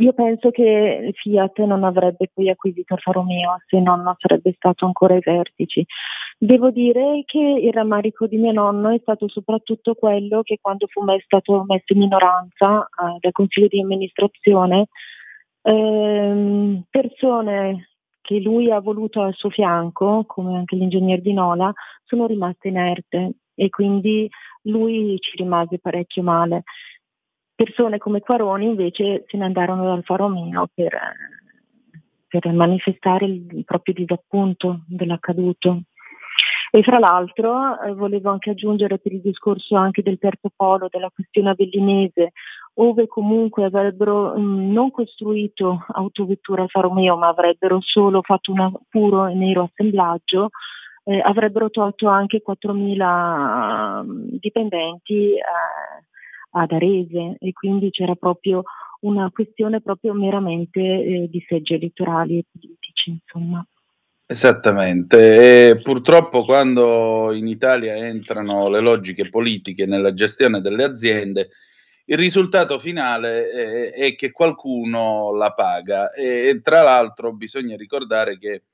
io 0.00 0.12
penso 0.12 0.50
che 0.50 1.10
Fiat 1.14 1.58
non 1.60 1.82
avrebbe 1.82 2.30
poi 2.32 2.48
acquisito 2.48 2.94
Alfa 2.94 3.12
Romeo 3.12 3.56
se 3.66 3.80
nonno 3.80 4.14
sarebbe 4.18 4.52
stato 4.54 4.86
ancora 4.86 5.14
ai 5.14 5.20
vertici. 5.24 5.84
Devo 6.38 6.70
dire 6.70 7.22
che 7.26 7.38
il 7.38 7.72
rammarico 7.72 8.26
di 8.26 8.36
mio 8.36 8.52
nonno 8.52 8.90
è 8.90 8.98
stato 9.00 9.28
soprattutto 9.28 9.94
quello 9.94 10.42
che 10.42 10.58
quando 10.60 10.86
fu 10.88 11.04
stato 11.24 11.64
messo 11.66 11.92
in 11.92 11.98
minoranza 11.98 12.82
eh, 12.82 13.18
dal 13.18 13.32
consiglio 13.32 13.66
di 13.66 13.80
amministrazione, 13.80 14.86
ehm, 15.62 16.84
persone 16.88 17.88
che 18.20 18.38
lui 18.40 18.70
ha 18.70 18.80
voluto 18.80 19.22
al 19.22 19.34
suo 19.34 19.50
fianco, 19.50 20.24
come 20.26 20.56
anche 20.56 20.76
l'ingegner 20.76 21.20
di 21.20 21.32
Nola, 21.32 21.72
sono 22.04 22.26
rimaste 22.26 22.68
inerte 22.68 23.32
e 23.54 23.70
quindi 23.70 24.28
lui 24.62 25.18
ci 25.18 25.36
rimase 25.36 25.78
parecchio 25.78 26.22
male. 26.22 26.62
Persone 27.58 27.98
come 27.98 28.20
Quaroni 28.20 28.66
invece 28.66 29.24
se 29.26 29.36
ne 29.36 29.46
andarono 29.46 29.82
dal 29.84 30.04
Faromino 30.04 30.68
per, 30.72 30.96
per 32.28 32.52
manifestare 32.52 33.24
il 33.24 33.64
proprio 33.64 33.94
disappunto 33.94 34.82
dell'accaduto. 34.86 35.82
E 36.70 36.82
fra 36.84 37.00
l'altro 37.00 37.80
eh, 37.80 37.94
volevo 37.94 38.30
anche 38.30 38.50
aggiungere 38.50 38.98
per 38.98 39.12
il 39.12 39.22
discorso 39.22 39.74
anche 39.74 40.02
del 40.02 40.20
terzo 40.20 40.52
polo, 40.54 40.86
della 40.88 41.10
questione 41.12 41.50
avellinese, 41.50 42.30
ove 42.74 43.08
comunque 43.08 43.64
avrebbero 43.64 44.38
mh, 44.38 44.40
mm, 44.40 44.70
non 44.70 44.92
costruito 44.92 45.84
autovettura 45.88 46.62
Alfa 46.62 46.82
Romeo, 46.82 47.16
ma 47.16 47.26
avrebbero 47.26 47.80
solo 47.80 48.22
fatto 48.22 48.52
un 48.52 48.72
puro 48.88 49.26
e 49.26 49.34
nero 49.34 49.64
assemblaggio, 49.64 50.50
eh, 51.02 51.20
avrebbero 51.24 51.70
tolto 51.70 52.06
anche 52.06 52.40
4.000 52.40 54.04
mm, 54.04 54.28
dipendenti 54.38 55.32
eh, 55.32 55.42
ad 56.50 56.72
Arese 56.72 57.36
e 57.38 57.52
quindi 57.52 57.90
c'era 57.90 58.14
proprio 58.14 58.62
una 59.00 59.30
questione 59.30 59.80
proprio 59.80 60.12
meramente 60.14 60.80
eh, 60.80 61.28
di 61.30 61.44
seggi 61.46 61.74
elettorali 61.74 62.38
e 62.38 62.44
politici, 62.50 63.10
insomma. 63.10 63.64
Esattamente, 64.30 65.70
e 65.70 65.80
purtroppo 65.80 66.44
quando 66.44 67.32
in 67.32 67.46
Italia 67.46 67.96
entrano 67.96 68.68
le 68.68 68.80
logiche 68.80 69.30
politiche 69.30 69.86
nella 69.86 70.12
gestione 70.12 70.60
delle 70.60 70.84
aziende, 70.84 71.48
il 72.10 72.18
risultato 72.18 72.78
finale 72.78 73.48
è, 73.50 73.90
è 73.90 74.14
che 74.14 74.30
qualcuno 74.30 75.34
la 75.34 75.52
paga 75.52 76.10
e, 76.12 76.60
tra 76.62 76.82
l'altro 76.82 77.32
bisogna 77.32 77.76
ricordare 77.76 78.38
che 78.38 78.64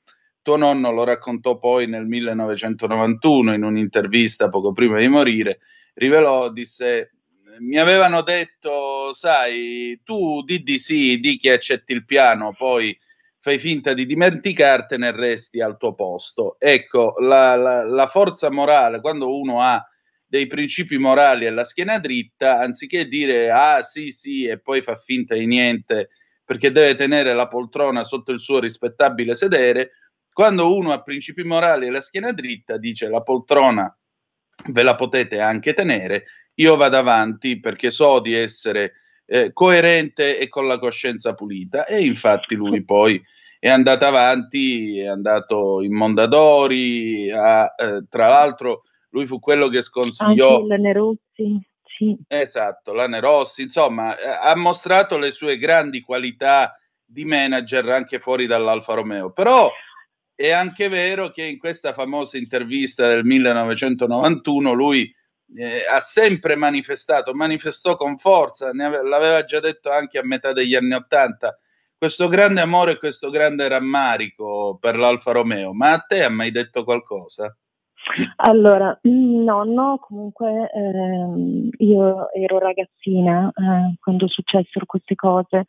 tuo 0.42 0.56
nonno 0.56 0.90
lo 0.90 1.04
raccontò 1.04 1.58
poi 1.58 1.86
nel 1.86 2.06
1991 2.06 3.54
in 3.54 3.62
un'intervista 3.62 4.48
poco 4.48 4.72
prima 4.72 4.98
di 4.98 5.08
morire, 5.08 5.60
rivelò, 5.94 6.50
disse 6.50 7.13
mi 7.58 7.78
avevano 7.78 8.22
detto, 8.22 9.12
sai, 9.12 10.00
tu 10.04 10.42
di 10.42 10.62
di 10.62 10.78
sì, 10.78 11.18
di 11.18 11.38
che 11.38 11.52
accetti 11.52 11.92
il 11.92 12.04
piano, 12.04 12.54
poi 12.56 12.96
fai 13.38 13.58
finta 13.58 13.92
di 13.92 14.06
dimenticartene 14.06 15.08
e 15.08 15.12
resti 15.12 15.60
al 15.60 15.76
tuo 15.76 15.94
posto. 15.94 16.56
Ecco, 16.58 17.14
la, 17.18 17.56
la, 17.56 17.84
la 17.84 18.06
forza 18.08 18.50
morale, 18.50 19.00
quando 19.00 19.38
uno 19.38 19.60
ha 19.60 19.82
dei 20.26 20.46
principi 20.46 20.98
morali 20.98 21.46
e 21.46 21.50
la 21.50 21.64
schiena 21.64 21.98
dritta, 21.98 22.58
anziché 22.58 23.06
dire 23.06 23.50
ah 23.50 23.82
sì 23.82 24.10
sì 24.10 24.46
e 24.46 24.58
poi 24.58 24.82
fa 24.82 24.96
finta 24.96 25.34
di 25.34 25.46
niente 25.46 26.08
perché 26.44 26.72
deve 26.72 26.94
tenere 26.96 27.34
la 27.34 27.46
poltrona 27.46 28.02
sotto 28.04 28.32
il 28.32 28.40
suo 28.40 28.58
rispettabile 28.58 29.34
sedere, 29.34 29.90
quando 30.32 30.74
uno 30.74 30.92
ha 30.92 31.02
principi 31.02 31.44
morali 31.44 31.86
e 31.86 31.90
la 31.90 32.00
schiena 32.00 32.32
dritta 32.32 32.76
dice 32.76 33.08
la 33.08 33.22
poltrona 33.22 33.96
ve 34.70 34.82
la 34.82 34.94
potete 34.96 35.40
anche 35.40 35.72
tenere, 35.72 36.24
io 36.54 36.76
vado 36.76 36.96
avanti 36.96 37.58
perché 37.60 37.90
so 37.90 38.20
di 38.20 38.34
essere 38.34 38.92
eh, 39.26 39.52
coerente 39.52 40.38
e 40.38 40.48
con 40.48 40.66
la 40.66 40.78
coscienza 40.78 41.34
pulita. 41.34 41.86
E 41.86 42.04
infatti 42.04 42.54
lui 42.54 42.82
poi 42.84 43.22
è 43.58 43.70
andato 43.70 44.04
avanti, 44.04 44.98
è 44.98 45.06
andato 45.06 45.80
in 45.82 45.94
Mondadori, 45.94 47.30
ha, 47.30 47.74
eh, 47.76 48.04
tra 48.08 48.28
l'altro 48.28 48.82
lui 49.10 49.26
fu 49.26 49.38
quello 49.38 49.68
che 49.68 49.80
sconsigliò... 49.80 50.56
Anche 50.56 50.66
Lane 50.66 50.92
Rossi, 50.92 51.66
sì. 51.82 52.16
Esatto, 52.26 52.92
Lane 52.92 53.20
Rossi, 53.20 53.62
insomma, 53.62 54.16
eh, 54.18 54.28
ha 54.42 54.54
mostrato 54.56 55.16
le 55.16 55.30
sue 55.30 55.56
grandi 55.56 56.00
qualità 56.00 56.78
di 57.04 57.24
manager 57.24 57.88
anche 57.88 58.18
fuori 58.18 58.46
dall'Alfa 58.46 58.94
Romeo, 58.94 59.30
però 59.30 59.70
è 60.34 60.50
anche 60.50 60.88
vero 60.88 61.30
che 61.30 61.44
in 61.44 61.58
questa 61.58 61.92
famosa 61.92 62.36
intervista 62.36 63.06
del 63.06 63.24
1991 63.24 64.72
lui 64.72 65.14
eh, 65.56 65.86
ha 65.86 66.00
sempre 66.00 66.56
manifestato, 66.56 67.34
manifestò 67.34 67.96
con 67.96 68.18
forza, 68.18 68.68
ave- 68.68 69.02
l'aveva 69.02 69.44
già 69.44 69.60
detto 69.60 69.90
anche 69.90 70.18
a 70.18 70.24
metà 70.24 70.52
degli 70.52 70.74
anni 70.74 70.94
Ottanta, 70.94 71.58
questo 71.96 72.28
grande 72.28 72.60
amore 72.60 72.92
e 72.92 72.98
questo 72.98 73.30
grande 73.30 73.68
rammarico 73.68 74.76
per 74.80 74.96
l'Alfa 74.96 75.32
Romeo. 75.32 75.72
Ma 75.72 75.92
a 75.92 75.98
te 75.98 76.24
ha 76.24 76.30
mai 76.30 76.50
detto 76.50 76.84
qualcosa? 76.84 77.56
Allora, 78.36 78.98
nonno, 79.02 79.98
comunque 79.98 80.70
ehm, 80.70 81.70
io 81.78 82.30
ero 82.32 82.58
ragazzina 82.58 83.48
eh, 83.48 83.96
quando 83.98 84.28
successero 84.28 84.84
queste 84.84 85.14
cose, 85.14 85.64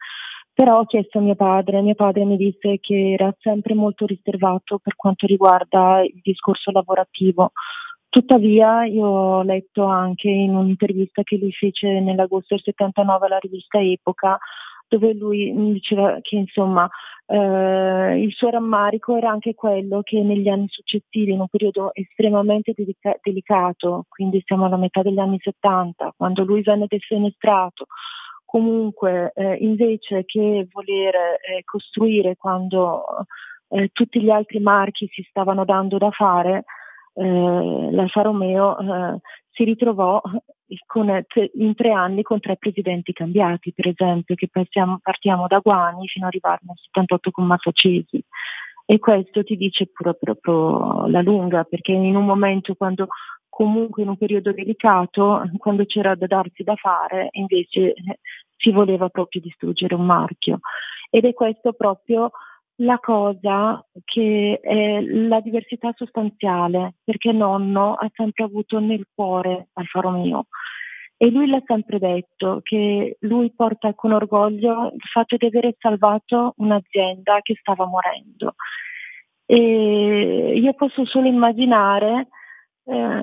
però 0.54 0.80
ho 0.80 0.86
chiesto 0.86 1.20
a 1.20 1.22
mio 1.22 1.36
padre, 1.36 1.82
mio 1.82 1.96
padre 1.96 2.26
mi 2.26 2.38
disse 2.38 2.80
che 2.80 3.14
era 3.14 3.34
sempre 3.40 3.74
molto 3.74 4.06
riservato 4.06 4.80
per 4.80 4.96
quanto 4.96 5.26
riguarda 5.26 6.02
il 6.02 6.20
discorso 6.22 6.72
lavorativo, 6.72 7.52
Tuttavia 8.16 8.86
io 8.86 9.06
ho 9.06 9.44
letto 9.44 9.84
anche 9.84 10.30
in 10.30 10.56
un'intervista 10.56 11.22
che 11.24 11.36
lui 11.36 11.52
fece 11.52 12.00
nell'agosto 12.00 12.56
del 12.56 12.64
79 12.64 13.26
alla 13.26 13.40
rivista 13.40 13.78
Epoca, 13.78 14.38
dove 14.88 15.14
lui 15.14 15.54
diceva 15.74 16.20
che 16.22 16.38
insomma 16.38 16.90
eh, 17.26 18.22
il 18.22 18.32
suo 18.32 18.52
rammarico 18.52 19.18
era 19.18 19.32
anche 19.32 19.54
quello 19.54 20.02
che 20.02 20.22
negli 20.22 20.48
anni 20.48 20.68
successivi, 20.70 21.34
in 21.34 21.42
un 21.42 21.50
periodo 21.50 21.94
estremamente 21.94 22.72
dedica- 22.74 23.18
delicato, 23.22 24.06
quindi 24.08 24.42
siamo 24.46 24.64
alla 24.64 24.78
metà 24.78 25.02
degli 25.02 25.20
anni 25.20 25.38
70, 25.42 26.14
quando 26.16 26.46
lui 26.46 26.62
venne 26.62 26.86
defenestrato, 26.88 27.88
comunque 28.46 29.34
eh, 29.36 29.56
invece 29.56 30.24
che 30.24 30.66
voler 30.72 31.16
eh, 31.16 31.64
costruire 31.66 32.38
quando 32.38 33.04
eh, 33.68 33.90
tutti 33.92 34.22
gli 34.22 34.30
altri 34.30 34.62
marchi 34.62 35.06
si 35.12 35.22
stavano 35.28 35.66
dando 35.66 35.98
da 35.98 36.12
fare, 36.12 36.64
eh, 37.16 37.92
l'Alfa 37.92 38.22
Romeo 38.22 38.78
eh, 38.78 39.20
si 39.52 39.64
ritrovò 39.64 40.22
con, 40.86 41.24
in 41.54 41.76
tre 41.76 41.92
anni 41.92 42.24
con 42.24 42.40
tre 42.40 42.58
presidenti 42.58 43.14
cambiati, 43.14 43.74
per 43.74 43.88
esempio, 43.88 44.36
che 44.36 44.50
passiamo, 44.52 45.00
partiamo 45.02 45.48
da 45.48 45.60
Guani 45.60 46.08
fino 46.08 46.26
ad 46.26 46.34
arrivare 46.34 46.60
nel 46.64 46.76
78 46.78 47.32
con 47.32 47.46
Mattacesi. 47.46 48.24
E 48.88 49.00
questo 49.00 49.44
ti 49.44 49.56
dice 49.56 49.88
pure 49.88 50.14
proprio 50.14 51.08
la 51.08 51.22
lunga, 51.22 51.64
perché 51.64 51.92
in 51.92 52.16
un 52.16 52.26
momento 52.26 52.76
quando 52.76 53.08
comunque 53.50 54.04
in 54.04 54.10
un 54.10 54.18
periodo 54.18 54.52
delicato, 54.52 55.44
quando 55.58 55.86
c'era 55.86 56.14
da 56.16 56.28
darsi 56.28 56.64
da 56.64 56.76
fare, 56.76 57.30
invece 57.32 57.94
eh, 57.94 58.20
si 58.58 58.72
voleva 58.72 59.08
proprio 59.10 59.42
distruggere 59.42 59.96
un 59.96 60.06
marchio. 60.06 60.60
Ed 61.10 61.24
è 61.24 61.34
questo 61.34 61.72
proprio 61.74 62.32
la 62.80 63.00
cosa 63.00 63.86
che 64.04 64.60
è 64.62 65.02
la 65.02 65.40
diversità 65.40 65.94
sostanziale, 65.96 66.96
perché 67.04 67.32
nonno 67.32 67.94
ha 67.94 68.10
sempre 68.14 68.44
avuto 68.44 68.80
nel 68.80 69.08
cuore 69.14 69.70
Alfa 69.74 70.00
Romeo 70.02 70.48
e 71.18 71.30
lui 71.32 71.48
l'ha 71.48 71.62
sempre 71.66 71.98
detto 71.98 72.60
che 72.62 73.18
lui 73.22 73.52
porta 73.54 73.94
con 73.94 74.12
orgoglio 74.12 74.92
il 74.94 75.02
fatto 75.02 75.38
di 75.38 75.46
aver 75.46 75.74
salvato 75.80 76.54
un'azienda 76.58 77.40
che 77.42 77.56
stava 77.58 77.86
morendo. 77.86 78.56
E 79.46 80.54
io 80.58 80.74
posso 80.74 81.06
solo 81.06 81.28
immaginare 81.28 82.28
eh, 82.84 83.22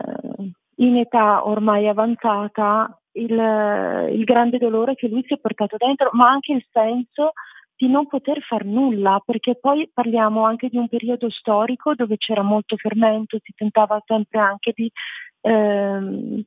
in 0.77 0.97
età 0.97 1.47
ormai 1.47 1.87
avanzata 1.87 2.99
il, 3.13 4.09
il 4.13 4.25
grande 4.25 4.57
dolore 4.57 4.95
che 4.95 5.09
lui 5.09 5.23
si 5.27 5.35
è 5.35 5.39
portato 5.39 5.77
dentro, 5.77 6.09
ma 6.13 6.31
anche 6.31 6.53
il 6.53 6.65
senso 6.71 7.33
di 7.83 7.89
non 7.89 8.07
poter 8.07 8.41
far 8.43 8.65
nulla, 8.65 9.21
perché 9.27 9.57
poi 9.57 9.91
parliamo 9.93 10.45
anche 10.45 10.69
di 10.69 10.77
un 10.77 10.87
periodo 10.87 11.29
storico 11.29 11.97
dove 11.97 12.17
c'era 12.17 12.43
molto 12.43 12.77
fermento, 12.77 13.41
si 13.43 13.53
tentava 13.57 14.01
sempre 14.07 14.39
anche 14.39 14.71
di, 14.73 14.89
ehm, 15.41 16.45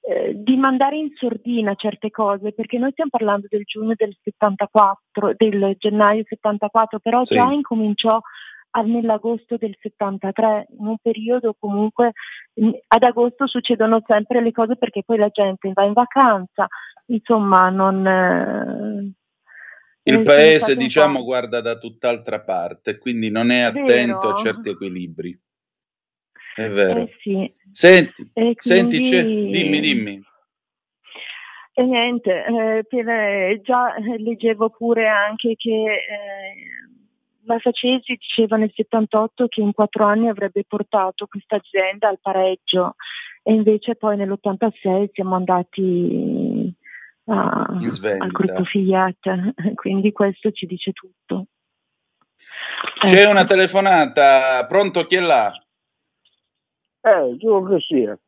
eh, 0.00 0.32
di 0.34 0.56
mandare 0.56 0.96
in 0.96 1.10
sordina 1.16 1.74
certe 1.74 2.08
cose, 2.10 2.52
perché 2.52 2.78
noi 2.78 2.92
stiamo 2.92 3.10
parlando 3.10 3.46
del 3.50 3.64
giugno 3.64 3.92
del 3.94 4.16
74, 4.22 5.34
del 5.36 5.76
gennaio 5.76 6.24
74, 6.26 6.98
però 6.98 7.24
sì. 7.24 7.34
già 7.34 7.52
incominciò 7.52 8.18
nell'agosto 8.82 9.58
del 9.58 9.76
73, 9.78 10.68
in 10.78 10.86
un 10.86 10.96
periodo 11.02 11.54
comunque 11.58 12.12
ad 12.86 13.02
agosto 13.02 13.46
succedono 13.46 14.00
sempre 14.06 14.40
le 14.40 14.52
cose 14.52 14.76
perché 14.76 15.02
poi 15.04 15.18
la 15.18 15.28
gente 15.28 15.72
va 15.74 15.84
in 15.84 15.92
vacanza, 15.92 16.66
insomma 17.08 17.68
non... 17.68 19.18
Eh, 20.10 20.18
il 20.18 20.22
paese 20.22 20.76
diciamo 20.76 21.22
guarda 21.22 21.60
da 21.60 21.78
tutt'altra 21.78 22.40
parte, 22.40 22.98
quindi 22.98 23.30
non 23.30 23.50
è 23.50 23.60
attento 23.60 23.84
Vero. 24.20 24.28
a 24.30 24.42
certi 24.42 24.70
equilibri. 24.70 25.38
È 26.54 26.68
vero. 26.68 27.00
Eh 27.00 27.16
sì. 27.20 27.54
Senti, 27.70 28.30
quindi... 28.32 28.56
senti 28.58 28.98
dimmi, 28.98 29.80
dimmi. 29.80 30.22
E 31.72 31.82
niente, 31.84 32.44
eh, 32.44 32.84
per, 32.86 33.08
eh, 33.08 33.60
già 33.62 33.94
leggevo 34.18 34.70
pure 34.70 35.06
anche 35.06 35.54
che 35.56 35.70
eh, 35.70 36.80
Malfacesi 37.44 38.16
diceva 38.18 38.56
nel 38.56 38.72
78 38.74 39.46
che 39.46 39.60
in 39.60 39.72
quattro 39.72 40.04
anni 40.04 40.28
avrebbe 40.28 40.64
portato 40.66 41.26
questa 41.26 41.56
azienda 41.56 42.08
al 42.08 42.18
pareggio 42.20 42.96
e 43.42 43.54
invece 43.54 43.96
poi 43.96 44.16
nell'86 44.16 45.10
siamo 45.12 45.36
andati 45.36 46.49
a, 47.30 47.66
al 48.18 48.30
gruppo 48.30 48.64
Fiat, 48.64 49.54
quindi 49.74 50.12
questo 50.12 50.50
ci 50.50 50.66
dice 50.66 50.92
tutto. 50.92 51.46
C'è 53.00 53.22
ecco. 53.22 53.30
una 53.30 53.44
telefonata, 53.44 54.66
pronto 54.66 55.04
chi 55.04 55.16
è 55.16 55.20
là? 55.20 55.52
Eh, 57.00 57.36
giuro 57.38 57.64
che 57.68 57.80
sia. 57.80 58.18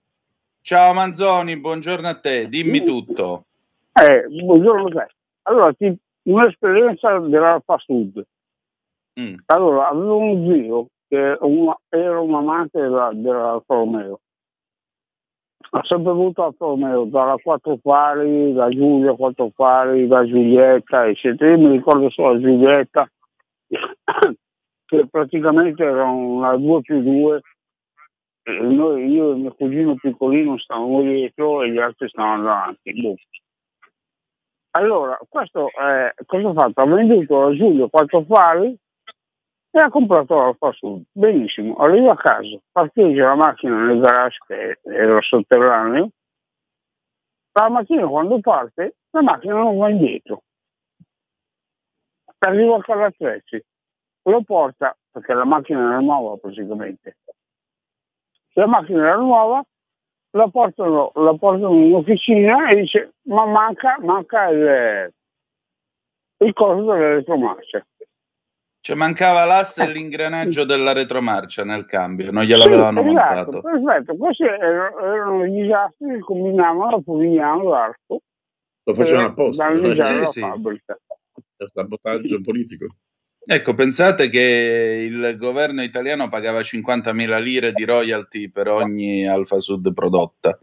Ciao 0.60 0.92
Manzoni, 0.94 1.58
buongiorno 1.58 2.06
a 2.06 2.18
te, 2.18 2.48
dimmi 2.48 2.80
mm. 2.80 2.86
tutto. 2.86 3.46
Eh, 3.92 4.26
buongiorno 4.28 4.86
a 4.86 5.04
te. 5.04 5.14
Allora, 5.42 5.72
ti, 5.72 5.94
un'esperienza 6.22 7.18
della 7.18 7.60
fast 7.64 7.86
food. 7.86 8.24
Mm. 9.20 9.34
Allora, 9.46 9.88
avevo 9.88 10.18
un 10.18 10.52
zio 10.52 10.86
che 11.08 11.36
una, 11.40 11.76
era 11.88 12.20
un 12.20 12.34
amante 12.34 12.80
della, 12.80 13.10
dell'Alfa 13.12 13.74
Romeo. 13.74 14.20
Ha 15.74 15.82
sempre 15.84 16.10
avuto 16.10 16.44
Alfa 16.44 16.66
Romeo, 16.66 17.04
dalla 17.06 17.36
Quattro 17.42 17.78
Fari, 17.80 18.52
da 18.52 18.68
Giulia 18.68 19.14
Quattro 19.14 19.50
Fari, 19.54 20.06
da 20.06 20.22
Giulietta, 20.26 21.06
eccetera. 21.06 21.52
Io 21.52 21.58
mi 21.58 21.70
ricordo 21.70 22.10
solo 22.10 22.38
Giulietta, 22.38 23.10
che 24.84 25.06
praticamente 25.10 25.82
era 25.82 26.04
una 26.04 26.54
2 26.56 26.80
più 26.82 27.00
2. 27.02 27.40
Noi, 28.44 29.06
io 29.12 29.32
e 29.32 29.36
mio 29.36 29.54
cugino 29.54 29.94
piccolino 29.94 30.58
stavamo 30.58 31.00
dietro 31.00 31.62
e 31.62 31.70
gli 31.70 31.78
altri 31.78 32.06
stavano 32.08 32.42
davanti. 32.42 33.00
Boh. 33.00 33.14
Allora, 34.72 35.18
questo 35.26 35.68
eh, 35.68 36.12
cosa 36.26 36.48
ha 36.50 36.52
fatto? 36.52 36.80
Ha 36.82 36.86
venduto 36.86 37.46
a 37.46 37.54
Giulio 37.54 37.88
quattro 37.88 38.22
fari 38.24 38.76
e 39.74 39.80
ha 39.80 39.88
comprato 39.88 40.36
l'Alfa 40.36 40.70
Sud. 40.72 41.04
Benissimo, 41.10 41.76
arriva 41.76 42.12
a 42.12 42.16
casa, 42.16 42.58
parcheggia 42.70 43.28
la 43.28 43.34
macchina 43.34 43.84
nel 43.84 44.00
garage 44.00 44.38
che 44.46 44.78
era 44.82 45.20
sotterraneo, 45.22 46.10
la 47.52 47.68
mattina 47.70 48.06
quando 48.06 48.38
parte 48.40 48.96
la 49.10 49.22
macchina 49.22 49.54
non 49.54 49.78
va 49.78 49.88
indietro. 49.88 50.42
Arriva 52.38 52.76
a 52.76 52.80
Calattrezzi, 52.80 53.64
lo 54.24 54.42
porta, 54.42 54.96
perché 55.10 55.32
la 55.32 55.44
macchina 55.44 55.80
era 55.80 55.98
nuova 55.98 56.36
praticamente. 56.36 57.16
La 58.54 58.66
macchina 58.66 59.06
era 59.06 59.16
nuova, 59.16 59.62
la 60.32 60.48
portano, 60.48 61.12
la 61.14 61.34
portano 61.34 61.74
in 61.74 61.94
officina 61.94 62.68
e 62.68 62.80
dice 62.80 63.14
ma 63.22 63.46
manca, 63.46 63.96
manca 64.00 64.48
il, 64.48 65.14
il 66.38 66.52
coso 66.52 66.92
dell'elettromarcia 66.92 67.86
cioè 68.82 68.96
mancava 68.96 69.44
l'asse 69.44 69.84
e 69.84 69.86
eh. 69.86 69.92
l'ingranaggio 69.92 70.64
della 70.64 70.92
retromarcia 70.92 71.62
nel 71.62 71.86
cambio, 71.86 72.32
non 72.32 72.42
gliel'avevano 72.42 73.00
sì, 73.00 73.08
esatto, 73.10 73.52
montato. 73.52 73.60
Perfetto, 73.60 74.16
questi 74.16 74.42
erano, 74.42 74.98
erano 74.98 75.44
i 75.44 75.50
disastri 75.52 76.14
che 76.14 76.18
combinavano 76.18 77.00
Povignano 77.00 77.68
l'arco. 77.68 78.22
Lo 78.82 78.94
facevano 78.94 79.28
apposta. 79.28 79.68
Danneggiare 79.68 80.26
sì, 80.26 80.40
la 80.40 80.48
fabbrica. 80.48 80.98
Per 81.56 81.70
sabotaggio 81.72 82.40
politico. 82.40 82.86
Ecco, 83.44 83.74
pensate 83.74 84.26
che 84.26 85.06
il 85.08 85.36
governo 85.38 85.82
italiano 85.82 86.28
pagava 86.28 86.58
50.000 86.58 87.40
lire 87.40 87.72
di 87.72 87.84
royalty 87.84 88.50
per 88.50 88.66
ogni 88.66 89.28
Alfa 89.28 89.60
Sud 89.60 89.94
prodotta 89.94 90.58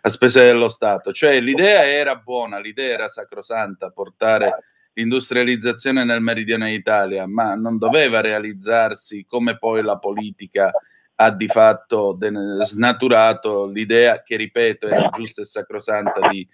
a 0.00 0.08
spese 0.08 0.42
dello 0.44 0.68
Stato. 0.68 1.12
Cioè 1.12 1.38
l'idea 1.38 1.84
era 1.86 2.16
buona, 2.16 2.58
l'idea 2.58 2.94
era 2.94 3.08
sacrosanta, 3.08 3.90
portare 3.90 4.64
l'industrializzazione 4.98 6.04
nel 6.04 6.20
meridione 6.20 6.70
d'Italia, 6.70 7.26
ma 7.26 7.54
non 7.54 7.78
doveva 7.78 8.20
realizzarsi 8.20 9.24
come 9.26 9.56
poi 9.56 9.82
la 9.82 9.96
politica 9.96 10.72
ha 11.20 11.30
di 11.30 11.46
fatto 11.46 12.18
snaturato 12.62 13.66
l'idea 13.66 14.22
che, 14.22 14.36
ripeto, 14.36 14.88
era 14.88 15.08
giusta 15.10 15.42
e 15.42 15.44
sacrosanta 15.44 16.28
di, 16.28 16.46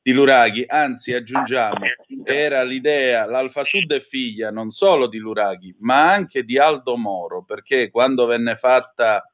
di 0.00 0.12
Luraghi. 0.12 0.64
Anzi, 0.66 1.12
aggiungiamo, 1.12 1.86
era 2.24 2.64
l'idea, 2.64 3.24
l'Alfa 3.26 3.62
Sud 3.62 3.92
è 3.92 4.00
figlia 4.00 4.50
non 4.50 4.70
solo 4.70 5.06
di 5.06 5.18
Luraghi, 5.18 5.74
ma 5.80 6.12
anche 6.12 6.44
di 6.44 6.58
Aldo 6.58 6.96
Moro, 6.96 7.44
perché 7.44 7.90
quando 7.90 8.26
venne 8.26 8.56
fatta 8.56 9.24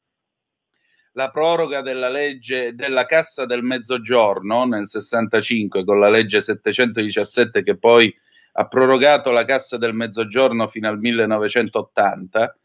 la 1.13 1.31
proroga 1.31 1.81
della 1.81 2.11
legge 2.11 2.75
della 2.75 3.07
Cassa 3.07 3.45
del 3.45 3.63
Mezzogiorno 3.63 4.65
nel 4.65 4.89
65 4.89 5.85
con 5.85 5.99
la 5.99 6.09
legge 6.09 6.41
717 6.41 7.63
che 7.63 7.77
poi 7.77 8.15
ha 8.53 8.67
prorogato 8.67 9.31
la 9.31 9.45
cassa 9.45 9.77
del 9.77 9.95
mezzogiorno 9.95 10.69
fino 10.69 10.89
al 10.89 10.99
1980. 10.99 12.57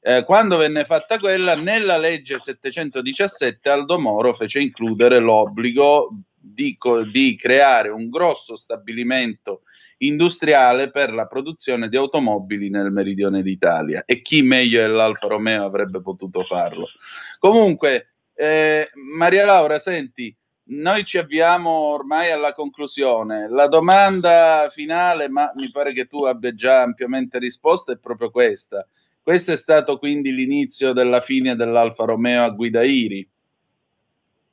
Eh, 0.00 0.24
quando 0.24 0.56
venne 0.56 0.84
fatta 0.84 1.18
quella, 1.18 1.54
nella 1.54 1.96
legge 1.96 2.38
717 2.38 3.70
Aldo 3.70 3.98
Moro 3.98 4.34
fece 4.34 4.60
includere 4.60 5.18
l'obbligo 5.18 6.10
di, 6.34 6.76
di 7.10 7.36
creare 7.36 7.88
un 7.88 8.10
grosso 8.10 8.56
stabilimento 8.56 9.62
industriale 9.98 10.90
per 10.90 11.12
la 11.12 11.26
produzione 11.26 11.88
di 11.88 11.96
automobili 11.96 12.68
nel 12.68 12.90
meridione 12.90 13.42
d'Italia 13.42 14.04
e 14.04 14.20
chi 14.20 14.42
meglio 14.42 14.80
dell'Alfa 14.80 15.28
Romeo 15.28 15.64
avrebbe 15.64 16.02
potuto 16.02 16.42
farlo. 16.42 16.88
Comunque, 17.38 18.14
eh, 18.34 18.90
Maria 18.94 19.44
Laura, 19.44 19.78
senti, 19.78 20.36
noi 20.66 21.04
ci 21.04 21.18
avviamo 21.18 21.70
ormai 21.70 22.30
alla 22.30 22.52
conclusione. 22.52 23.48
La 23.48 23.66
domanda 23.66 24.68
finale, 24.70 25.28
ma 25.28 25.52
mi 25.56 25.70
pare 25.70 25.92
che 25.92 26.06
tu 26.06 26.24
abbia 26.24 26.54
già 26.54 26.82
ampiamente 26.82 27.38
risposto, 27.38 27.92
è 27.92 27.98
proprio 27.98 28.30
questa. 28.30 28.86
Questo 29.22 29.52
è 29.52 29.56
stato 29.56 29.98
quindi 29.98 30.32
l'inizio 30.32 30.92
della 30.92 31.20
fine 31.20 31.56
dell'Alfa 31.56 32.04
Romeo 32.04 32.44
a 32.44 32.50
guida 32.50 32.82
IRI. 32.82 33.28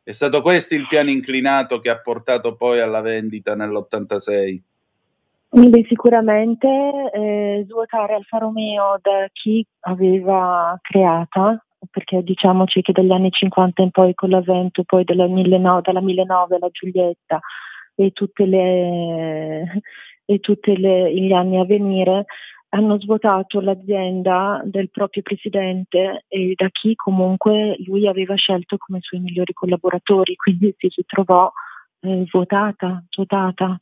È 0.04 0.12
stato 0.12 0.42
questo 0.42 0.76
il 0.76 0.88
piano 0.88 1.10
inclinato 1.10 1.80
che 1.80 1.90
ha 1.90 2.00
portato 2.00 2.56
poi 2.56 2.80
alla 2.80 3.02
vendita 3.02 3.56
nell'86? 3.56 4.60
Beh, 5.54 5.86
sicuramente 5.88 6.68
eh, 7.14 7.66
svuotare 7.68 8.14
Alfa 8.16 8.38
Romeo 8.38 8.98
da 9.02 9.28
chi 9.34 9.66
aveva 9.82 10.78
creata 10.82 11.64
perché 11.90 12.24
diciamoci 12.24 12.82
che 12.82 12.92
dagli 12.92 13.12
anni 13.12 13.32
50 13.32 13.82
in 13.82 13.92
poi 13.92 14.14
con 14.14 14.30
l'avvento 14.30 14.84
poi 14.84 15.04
dalla 15.04 15.28
1900, 15.28 15.82
dalla 15.82 16.02
1009 16.02 16.56
alla 16.56 16.70
Giulietta 16.70 17.40
e 17.96 18.12
tutti 18.12 18.48
gli 20.78 21.32
anni 21.34 21.58
a 21.60 21.66
venire 21.66 22.26
hanno 22.74 23.00
svuotato 23.00 23.60
l'azienda 23.60 24.62
del 24.64 24.90
proprio 24.90 25.24
presidente 25.24 26.24
e 26.28 26.54
da 26.56 26.70
chi 26.70 26.96
comunque 26.96 27.76
lui 27.86 28.08
aveva 28.08 28.36
scelto 28.36 28.78
come 28.78 29.00
suoi 29.02 29.20
migliori 29.20 29.52
collaboratori, 29.54 30.36
quindi 30.36 30.74
si 30.78 30.88
ritrovò 30.96 31.52
eh, 32.02 32.24
svuotata, 32.28 33.04
svuotata. 33.10 33.80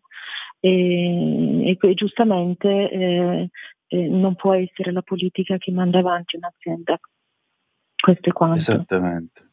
E, 0.59 1.77
e 1.79 1.93
giustamente 1.93 2.89
eh, 2.89 3.49
eh, 3.87 4.07
non 4.07 4.35
può 4.35 4.53
essere 4.53 4.91
la 4.91 5.01
politica 5.03 5.57
che 5.57 5.71
manda 5.71 5.99
avanti 5.99 6.35
un'azienda 6.35 6.99
questo 7.99 8.29
è 8.29 8.31
quanto. 8.31 8.57
Esattamente. 8.57 9.47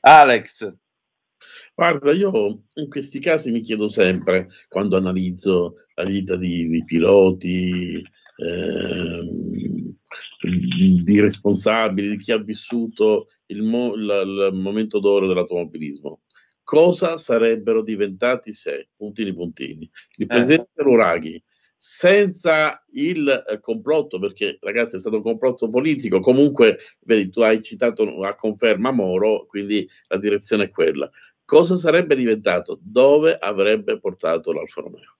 Alex. 0.00 0.74
Guarda, 1.74 2.12
io 2.12 2.64
in 2.74 2.88
questi 2.88 3.18
casi 3.20 3.50
mi 3.50 3.60
chiedo 3.60 3.88
sempre, 3.88 4.48
quando 4.68 4.96
analizzo 4.96 5.86
la 5.94 6.04
vita 6.04 6.36
di, 6.36 6.68
di 6.68 6.84
piloti, 6.84 8.02
eh, 8.36 9.28
di 11.00 11.20
responsabili, 11.20 12.10
di 12.10 12.16
chi 12.18 12.32
ha 12.32 12.38
vissuto 12.38 13.28
il, 13.46 13.62
mo- 13.62 13.94
la, 13.96 14.20
il 14.20 14.50
momento 14.52 14.98
d'oro 14.98 15.26
dell'automobilismo, 15.26 16.22
cosa 16.62 17.16
sarebbero 17.16 17.82
diventati 17.82 18.52
se, 18.52 18.90
puntini 18.96 19.32
puntini. 19.34 19.90
Il 20.18 20.24
eh. 20.24 20.26
presidente 20.26 20.70
eh. 20.74 20.82
Luraghi 20.82 21.42
senza 21.82 22.84
il 22.92 23.26
eh, 23.26 23.58
complotto, 23.58 24.18
perché 24.18 24.58
ragazzi 24.60 24.96
è 24.96 24.98
stato 24.98 25.16
un 25.16 25.22
complotto 25.22 25.70
politico, 25.70 26.20
comunque 26.20 26.76
vedi, 27.06 27.30
tu 27.30 27.40
hai 27.40 27.62
citato 27.62 28.02
a 28.22 28.34
conferma 28.34 28.90
Moro, 28.90 29.46
quindi 29.46 29.88
la 30.08 30.18
direzione 30.18 30.64
è 30.64 30.70
quella. 30.70 31.10
Cosa 31.42 31.76
sarebbe 31.76 32.16
diventato? 32.16 32.78
Dove 32.82 33.34
avrebbe 33.34 33.98
portato 33.98 34.52
l'Alfa 34.52 34.82
Romeo? 34.82 35.16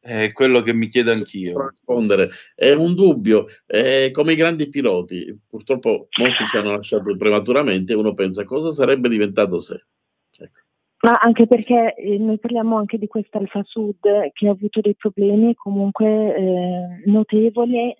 È 0.00 0.32
quello 0.32 0.62
che 0.62 0.72
mi 0.72 0.88
chiedo 0.88 1.12
anch'io. 1.12 1.68
Rispondere. 1.68 2.28
È 2.52 2.72
un 2.72 2.96
dubbio, 2.96 3.46
è 3.64 4.10
come 4.12 4.32
i 4.32 4.36
grandi 4.36 4.68
piloti. 4.68 5.32
Purtroppo 5.46 6.08
molti 6.18 6.44
ci 6.46 6.56
hanno 6.56 6.74
lasciato 6.74 7.16
prematuramente 7.16 7.94
uno 7.94 8.14
pensa 8.14 8.44
cosa 8.44 8.72
sarebbe 8.72 9.08
diventato 9.08 9.60
se. 9.60 9.86
Ecco. 10.38 10.65
Ma 10.98 11.18
anche 11.20 11.46
perché 11.46 11.94
eh, 11.94 12.18
noi 12.18 12.38
parliamo 12.38 12.76
anche 12.76 12.96
di 12.96 13.06
questa 13.06 13.38
Alfa 13.38 13.62
Sud 13.64 14.30
che 14.32 14.48
ha 14.48 14.50
avuto 14.50 14.80
dei 14.80 14.94
problemi 14.96 15.54
comunque 15.54 16.34
eh, 16.34 17.02
notevoli 17.04 17.90
eh, 17.90 17.96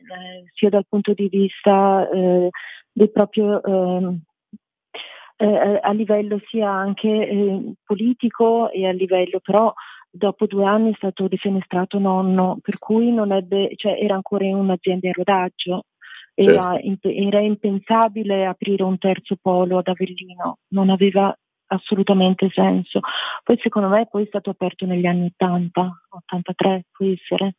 sia 0.54 0.70
dal 0.70 0.86
punto 0.88 1.12
di 1.12 1.28
vista 1.28 2.08
eh, 2.08 2.48
del 2.90 3.10
proprio 3.10 3.62
ehm, 3.62 4.20
eh, 5.36 5.78
a 5.82 5.92
livello 5.92 6.40
sia 6.48 6.70
anche 6.70 7.08
eh, 7.08 7.72
politico 7.84 8.70
e 8.70 8.86
a 8.86 8.92
livello 8.92 9.40
però 9.42 9.72
dopo 10.16 10.46
due 10.46 10.64
anni 10.64 10.92
è 10.92 10.96
stato 10.96 11.28
defenestrato 11.28 11.98
nonno, 11.98 12.58
per 12.62 12.78
cui 12.78 13.12
non 13.12 13.32
ebbe, 13.32 13.72
cioè 13.76 13.98
era 14.00 14.14
ancora 14.14 14.44
in 14.44 14.54
un'azienda 14.54 15.06
in 15.06 15.12
rodaggio. 15.12 15.84
Era, 16.38 16.72
certo. 16.72 17.08
era, 17.08 17.40
impensabile 17.40 18.44
aprire 18.44 18.82
un 18.82 18.98
terzo 18.98 19.36
polo 19.40 19.78
ad 19.78 19.88
Avellino, 19.88 20.58
non 20.68 20.90
aveva 20.90 21.34
assolutamente 21.66 22.48
senso. 22.52 23.00
Poi 23.42 23.58
secondo 23.60 23.88
me 23.88 24.06
poi 24.06 24.24
è 24.24 24.26
stato 24.26 24.50
aperto 24.50 24.86
negli 24.86 25.06
anni 25.06 25.26
80, 25.26 26.02
83 26.08 26.86
può 26.90 27.06
essere. 27.06 27.56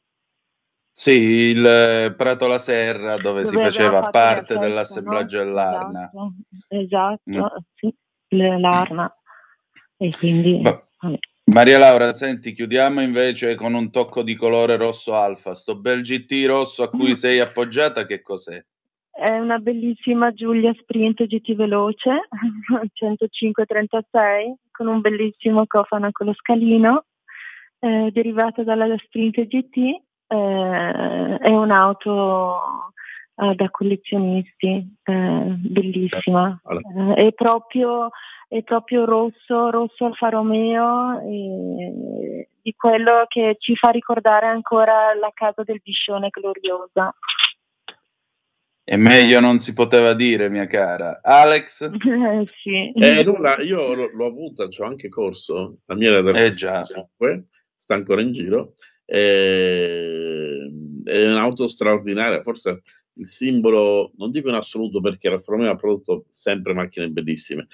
Sì, 0.91 1.11
il 1.11 2.13
Prato 2.17 2.47
La 2.47 2.57
Serra 2.57 3.17
dove, 3.17 3.43
dove 3.43 3.45
si 3.45 3.55
faceva 3.55 4.09
parte 4.09 4.53
festa, 4.53 4.59
dell'assemblaggio 4.59 5.37
no? 5.37 5.43
dell'Arna. 5.43 6.11
Esatto, 6.69 7.21
esatto 7.29 7.59
mm. 7.59 7.69
sì, 7.75 7.95
l'Arna. 8.59 9.15
E 9.97 10.11
quindi... 10.17 10.59
Ma, 10.61 10.81
Maria 11.45 11.77
Laura, 11.77 12.13
senti, 12.13 12.53
chiudiamo 12.53 13.01
invece 13.01 13.55
con 13.55 13.73
un 13.73 13.91
tocco 13.91 14.23
di 14.23 14.35
colore 14.35 14.75
rosso 14.75 15.13
alfa. 15.13 15.53
Sto 15.53 15.77
bel 15.77 16.01
GT 16.01 16.45
rosso 16.47 16.83
a 16.83 16.89
cui 16.89 17.11
mm. 17.11 17.13
sei 17.13 17.39
appoggiata, 17.39 18.05
che 18.05 18.21
cos'è? 18.21 18.63
È 19.17 19.39
una 19.39 19.57
bellissima 19.57 20.31
Giulia 20.31 20.71
Sprint 20.79 21.23
GT 21.25 21.55
veloce, 21.55 22.27
105-36, 22.93 24.53
con 24.71 24.85
un 24.85 25.01
bellissimo 25.01 25.65
cofano 25.65 26.09
con 26.11 26.27
lo 26.27 26.33
scalino, 26.33 27.05
eh, 27.79 28.11
derivata 28.11 28.61
dalla 28.61 28.95
Sprint 28.97 29.41
GT. 29.47 30.01
Eh, 30.27 31.37
è 31.39 31.49
un'auto 31.49 32.91
eh, 33.37 33.55
da 33.55 33.69
collezionisti, 33.71 34.97
eh, 35.03 35.55
bellissima. 35.57 36.61
è 37.15 37.31
proprio 37.33 38.09
è 38.49 38.63
proprio 38.63 39.03
rosso, 39.03 39.69
rosso 39.71 40.05
Alfa 40.05 40.29
Romeo, 40.29 41.19
di 41.25 42.73
quello 42.77 43.25
che 43.27 43.57
ci 43.59 43.75
fa 43.75 43.89
ricordare 43.89 44.45
ancora 44.45 45.13
la 45.15 45.31
casa 45.33 45.63
del 45.63 45.81
Biscione 45.83 46.29
gloriosa. 46.29 47.13
E 48.89 48.95
meglio 48.95 49.41
non 49.41 49.59
si 49.59 49.73
poteva 49.73 50.13
dire, 50.13 50.47
mia 50.47 50.65
cara. 50.65 51.19
Alex? 51.21 51.91
sì. 52.63 52.89
Eh, 52.93 53.21
nulla, 53.25 53.59
io 53.61 53.93
l'ho, 53.93 54.09
l'ho 54.13 54.25
avuta, 54.25 54.69
ci 54.69 54.81
ho 54.81 54.85
anche 54.85 55.09
corso, 55.09 55.79
la 55.87 55.95
mia 55.95 56.11
era 56.11 56.21
del 56.21 56.35
eh, 56.35 56.51
65, 56.53 57.47
sta 57.75 57.95
ancora 57.95 58.21
in 58.21 58.31
giro. 58.31 58.75
Eh, 59.03 60.71
è 61.03 61.27
un'auto 61.27 61.67
straordinaria, 61.67 62.41
forse 62.43 62.83
il 63.15 63.27
simbolo, 63.27 64.13
non 64.15 64.31
dico 64.31 64.47
in 64.47 64.55
assoluto 64.55 65.01
perché 65.01 65.27
la 65.27 65.41
Romeo 65.43 65.71
ha 65.71 65.75
prodotto 65.75 66.25
sempre 66.29 66.73
macchine 66.73 67.09
bellissime, 67.09 67.67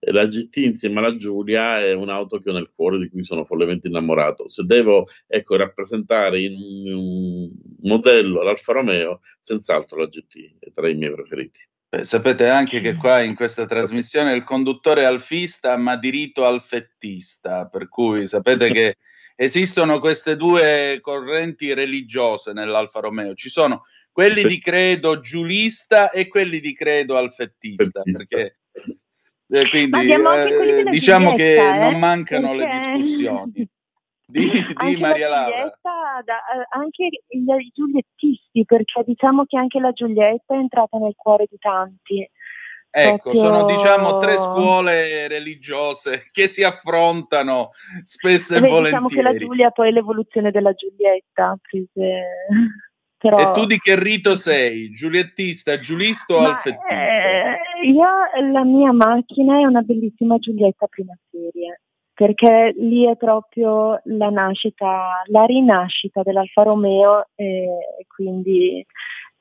la 0.00 0.26
GT 0.26 0.56
insieme 0.56 0.98
alla 0.98 1.14
Giulia 1.16 1.78
è 1.78 1.92
un'auto 1.92 2.40
che 2.40 2.50
ho 2.50 2.52
nel 2.54 2.70
cuore 2.74 2.98
di 2.98 3.10
cui 3.10 3.24
sono 3.24 3.44
follemente 3.44 3.88
innamorato. 3.88 4.48
Se 4.48 4.64
devo 4.64 5.06
ecco, 5.26 5.56
rappresentare 5.56 6.40
in 6.40 6.56
un 6.94 7.50
modello 7.82 8.42
l'Alfa 8.42 8.72
Romeo, 8.72 9.20
senz'altro 9.38 9.98
la 9.98 10.06
GT 10.06 10.56
è 10.58 10.70
tra 10.70 10.88
i 10.88 10.94
miei 10.94 11.12
preferiti. 11.12 11.60
Beh, 11.90 12.04
sapete 12.04 12.48
anche 12.48 12.80
che 12.80 12.94
qua 12.94 13.20
in 13.20 13.34
questa 13.34 13.66
trasmissione 13.66 14.32
il 14.34 14.44
conduttore 14.44 15.02
è 15.02 15.04
alfista 15.04 15.76
ma 15.76 15.96
di 15.96 16.10
rito 16.10 16.46
alfettista, 16.46 17.66
per 17.66 17.88
cui 17.88 18.26
sapete 18.26 18.70
che 18.70 18.96
esistono 19.36 19.98
queste 19.98 20.36
due 20.36 20.98
correnti 21.02 21.74
religiose 21.74 22.52
nell'Alfa 22.52 23.00
Romeo. 23.00 23.34
Ci 23.34 23.50
sono 23.50 23.84
quelli 24.12 24.44
di 24.44 24.58
credo 24.60 25.20
giulista 25.20 26.10
e 26.10 26.28
quelli 26.28 26.60
di 26.60 26.72
credo 26.74 27.16
alfettista, 27.16 28.02
perché 28.02 28.59
eh, 29.50 29.68
quindi 29.68 30.12
eh, 30.12 30.84
diciamo 30.90 31.34
che 31.34 31.56
eh? 31.56 31.78
non 31.78 31.98
mancano 31.98 32.54
Perché... 32.54 32.66
le 32.66 32.96
discussioni. 32.96 33.68
Di, 34.30 34.48
di 34.48 34.96
Maria 34.96 35.28
Laura. 35.28 35.76
Da, 35.82 36.36
eh, 36.36 36.66
anche 36.78 37.08
i 37.30 37.72
giuliettisti, 37.74 38.64
perché 38.64 39.02
diciamo 39.04 39.44
che 39.44 39.58
anche 39.58 39.80
la 39.80 39.90
Giulietta 39.90 40.54
è 40.54 40.58
entrata 40.58 40.98
nel 40.98 41.14
cuore 41.16 41.46
di 41.50 41.56
tanti. 41.58 42.30
Ecco, 42.92 43.30
Proprio... 43.30 43.42
sono 43.42 43.64
diciamo 43.64 44.18
tre 44.18 44.36
scuole 44.36 45.26
religiose 45.26 46.28
che 46.30 46.46
si 46.46 46.62
affrontano 46.62 47.70
spesso 48.04 48.54
e, 48.54 48.60
Beh, 48.60 48.68
volentieri. 48.68 49.04
Diciamo 49.04 49.08
che 49.08 49.22
la 49.22 49.36
Giulia 49.36 49.70
poi 49.72 49.88
è 49.88 49.90
l'evoluzione 49.90 50.52
della 50.52 50.74
Giulietta. 50.74 51.56
Prese... 51.60 52.26
Però... 53.20 53.36
E 53.36 53.52
tu 53.52 53.66
di 53.66 53.76
che 53.76 54.02
rito 54.02 54.34
sei? 54.34 54.90
Giuliettista, 54.90 55.78
giulista 55.78 56.34
o 56.34 56.38
alfettista? 56.38 56.88
Eh, 56.88 57.88
io, 57.90 58.08
la 58.50 58.64
mia 58.64 58.92
macchina 58.92 59.58
è 59.58 59.66
una 59.66 59.82
bellissima 59.82 60.38
Giulietta 60.38 60.86
prima 60.86 61.14
serie, 61.30 61.82
perché 62.14 62.72
lì 62.78 63.06
è 63.06 63.16
proprio 63.16 64.00
la 64.04 64.30
nascita, 64.30 65.22
la 65.26 65.44
rinascita 65.44 66.22
dell'Alfa 66.22 66.62
Romeo 66.62 67.26
e 67.34 68.06
quindi 68.06 68.86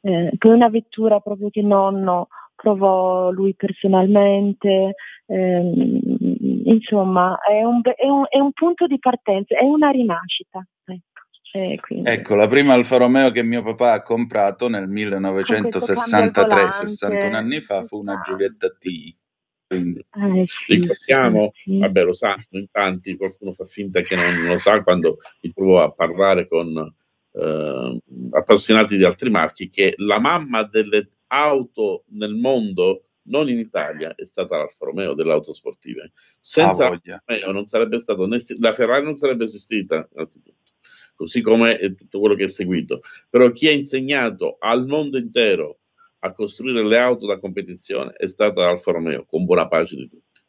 eh, 0.01 0.31
poi 0.37 0.51
una 0.51 0.67
vettura 0.67 1.21
proprio 1.21 1.49
che 1.49 1.61
nonno 1.61 2.27
provò 2.55 3.29
lui 3.31 3.55
personalmente, 3.55 4.95
ehm, 5.25 5.99
insomma 6.65 7.39
è 7.39 7.63
un, 7.63 7.79
è, 7.95 8.09
un, 8.09 8.25
è 8.27 8.39
un 8.39 8.51
punto 8.51 8.87
di 8.87 8.99
partenza, 8.99 9.57
è 9.57 9.63
una 9.63 9.89
rinascita. 9.89 10.65
Quindi... 11.51 12.09
Ecco, 12.09 12.35
la 12.35 12.47
prima 12.47 12.73
Alfa 12.73 12.97
Romeo 12.97 13.31
che 13.31 13.43
mio 13.43 13.63
papà 13.63 13.93
ha 13.93 14.03
comprato 14.03 14.67
nel 14.67 14.87
1963, 14.87 16.87
61 16.87 17.35
anni 17.35 17.61
fa, 17.61 17.83
fu 17.85 17.97
una 17.97 18.21
Giulietta 18.23 18.69
T. 18.69 19.15
Quindi... 19.67 19.99
Eh, 19.99 20.45
sì, 20.47 20.75
Ricordiamo, 20.75 21.51
sì. 21.53 21.79
vabbè 21.79 22.03
lo 22.03 22.13
sanno 22.13 22.43
in 22.51 22.67
tanti, 22.71 23.15
qualcuno 23.15 23.53
fa 23.53 23.65
finta 23.65 24.01
che 24.01 24.15
non 24.15 24.45
lo 24.45 24.57
sa 24.57 24.81
quando 24.83 25.17
mi 25.41 25.51
trovo 25.51 25.81
a 25.81 25.91
parlare 25.91 26.47
con 26.47 26.93
eh, 27.31 27.99
appassionati 28.31 28.97
di 28.97 29.03
altri 29.03 29.29
marchi, 29.29 29.69
che 29.69 29.93
la 29.97 30.19
mamma 30.19 30.63
delle 30.63 31.11
auto 31.27 32.03
nel 32.09 32.35
mondo 32.35 33.03
non 33.29 33.47
in 33.47 33.59
Italia, 33.59 34.15
è 34.15 34.25
stata 34.25 34.57
l'Alfa 34.57 34.85
Romeo 34.85 35.13
delle 35.13 35.31
auto 35.31 35.53
sportive. 35.53 36.13
Senza 36.39 36.87
ah, 36.87 36.89
Romeo 36.89 37.51
non 37.51 37.65
sarebbe 37.65 37.99
stato 37.99 38.25
né, 38.25 38.39
la 38.59 38.73
Ferrari 38.73 39.03
non 39.03 39.15
sarebbe 39.15 39.43
esistita, 39.43 40.07
innanzitutto 40.13 40.68
così 41.19 41.41
come 41.41 41.77
tutto 41.97 42.21
quello 42.21 42.35
che 42.35 42.45
è 42.45 42.47
seguito. 42.47 43.01
Però 43.29 43.51
chi 43.51 43.67
ha 43.67 43.71
insegnato 43.71 44.55
al 44.57 44.87
mondo 44.87 45.17
intero 45.17 45.79
a 46.19 46.31
costruire 46.31 46.81
le 46.85 46.97
auto 46.97 47.27
da 47.27 47.39
competizione 47.39 48.13
è 48.13 48.25
stata 48.27 48.65
Alfa 48.65 48.93
Romeo, 48.93 49.25
con 49.25 49.43
buona 49.43 49.67
pace 49.67 49.97
di 49.97 50.07
tutti. 50.07 50.39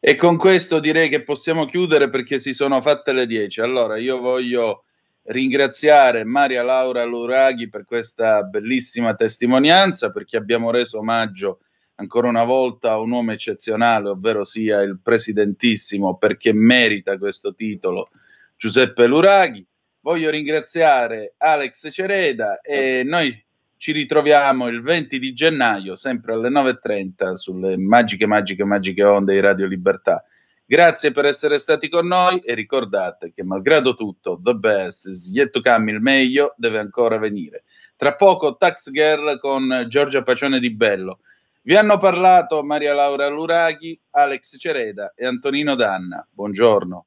E 0.00 0.14
con 0.14 0.38
questo 0.38 0.80
direi 0.80 1.10
che 1.10 1.22
possiamo 1.22 1.66
chiudere 1.66 2.08
perché 2.08 2.38
si 2.38 2.54
sono 2.54 2.80
fatte 2.80 3.12
le 3.12 3.26
10. 3.26 3.60
Allora 3.60 3.98
io 3.98 4.18
voglio 4.18 4.84
ringraziare 5.24 6.24
Maria 6.24 6.62
Laura 6.62 7.04
Luraghi 7.04 7.68
per 7.68 7.84
questa 7.84 8.42
bellissima 8.44 9.14
testimonianza 9.14 10.10
perché 10.10 10.38
abbiamo 10.38 10.70
reso 10.70 10.98
omaggio 11.00 11.60
ancora 11.96 12.28
una 12.28 12.44
volta 12.44 12.92
a 12.92 12.98
un 12.98 13.10
uomo 13.10 13.32
eccezionale, 13.32 14.08
ovvero 14.08 14.42
sia 14.42 14.80
il 14.80 14.98
presidentissimo 15.00 16.16
perché 16.16 16.54
merita 16.54 17.18
questo 17.18 17.54
titolo 17.54 18.08
Giuseppe 18.56 19.06
Luraghi. 19.06 19.66
Voglio 20.04 20.30
ringraziare 20.30 21.34
Alex 21.36 21.88
Cereda 21.92 22.60
e 22.60 23.04
noi 23.04 23.40
ci 23.76 23.92
ritroviamo 23.92 24.66
il 24.66 24.82
20 24.82 25.16
di 25.20 25.32
gennaio, 25.32 25.94
sempre 25.94 26.32
alle 26.32 26.48
9.30, 26.48 27.34
sulle 27.34 27.76
magiche, 27.76 28.26
magiche, 28.26 28.64
magiche 28.64 29.04
onde 29.04 29.34
di 29.34 29.38
Radio 29.38 29.68
Libertà. 29.68 30.24
Grazie 30.64 31.12
per 31.12 31.26
essere 31.26 31.60
stati 31.60 31.88
con 31.88 32.08
noi 32.08 32.40
e 32.40 32.54
ricordate 32.54 33.32
che 33.32 33.44
malgrado 33.44 33.94
tutto, 33.94 34.40
the 34.42 34.54
best 34.54 35.06
is 35.06 35.30
yet 35.32 35.50
to 35.50 35.60
come, 35.60 35.92
il 35.92 36.00
meglio 36.00 36.54
deve 36.56 36.78
ancora 36.78 37.16
venire. 37.18 37.62
Tra 37.94 38.16
poco 38.16 38.56
Tax 38.56 38.90
Girl 38.90 39.38
con 39.38 39.84
Giorgia 39.86 40.24
Pacione 40.24 40.58
di 40.58 40.74
Bello. 40.74 41.20
Vi 41.62 41.76
hanno 41.76 41.96
parlato 41.98 42.64
Maria 42.64 42.92
Laura 42.92 43.28
Luraghi, 43.28 43.96
Alex 44.10 44.56
Cereda 44.58 45.12
e 45.14 45.26
Antonino 45.26 45.76
Danna. 45.76 46.26
Buongiorno. 46.28 47.06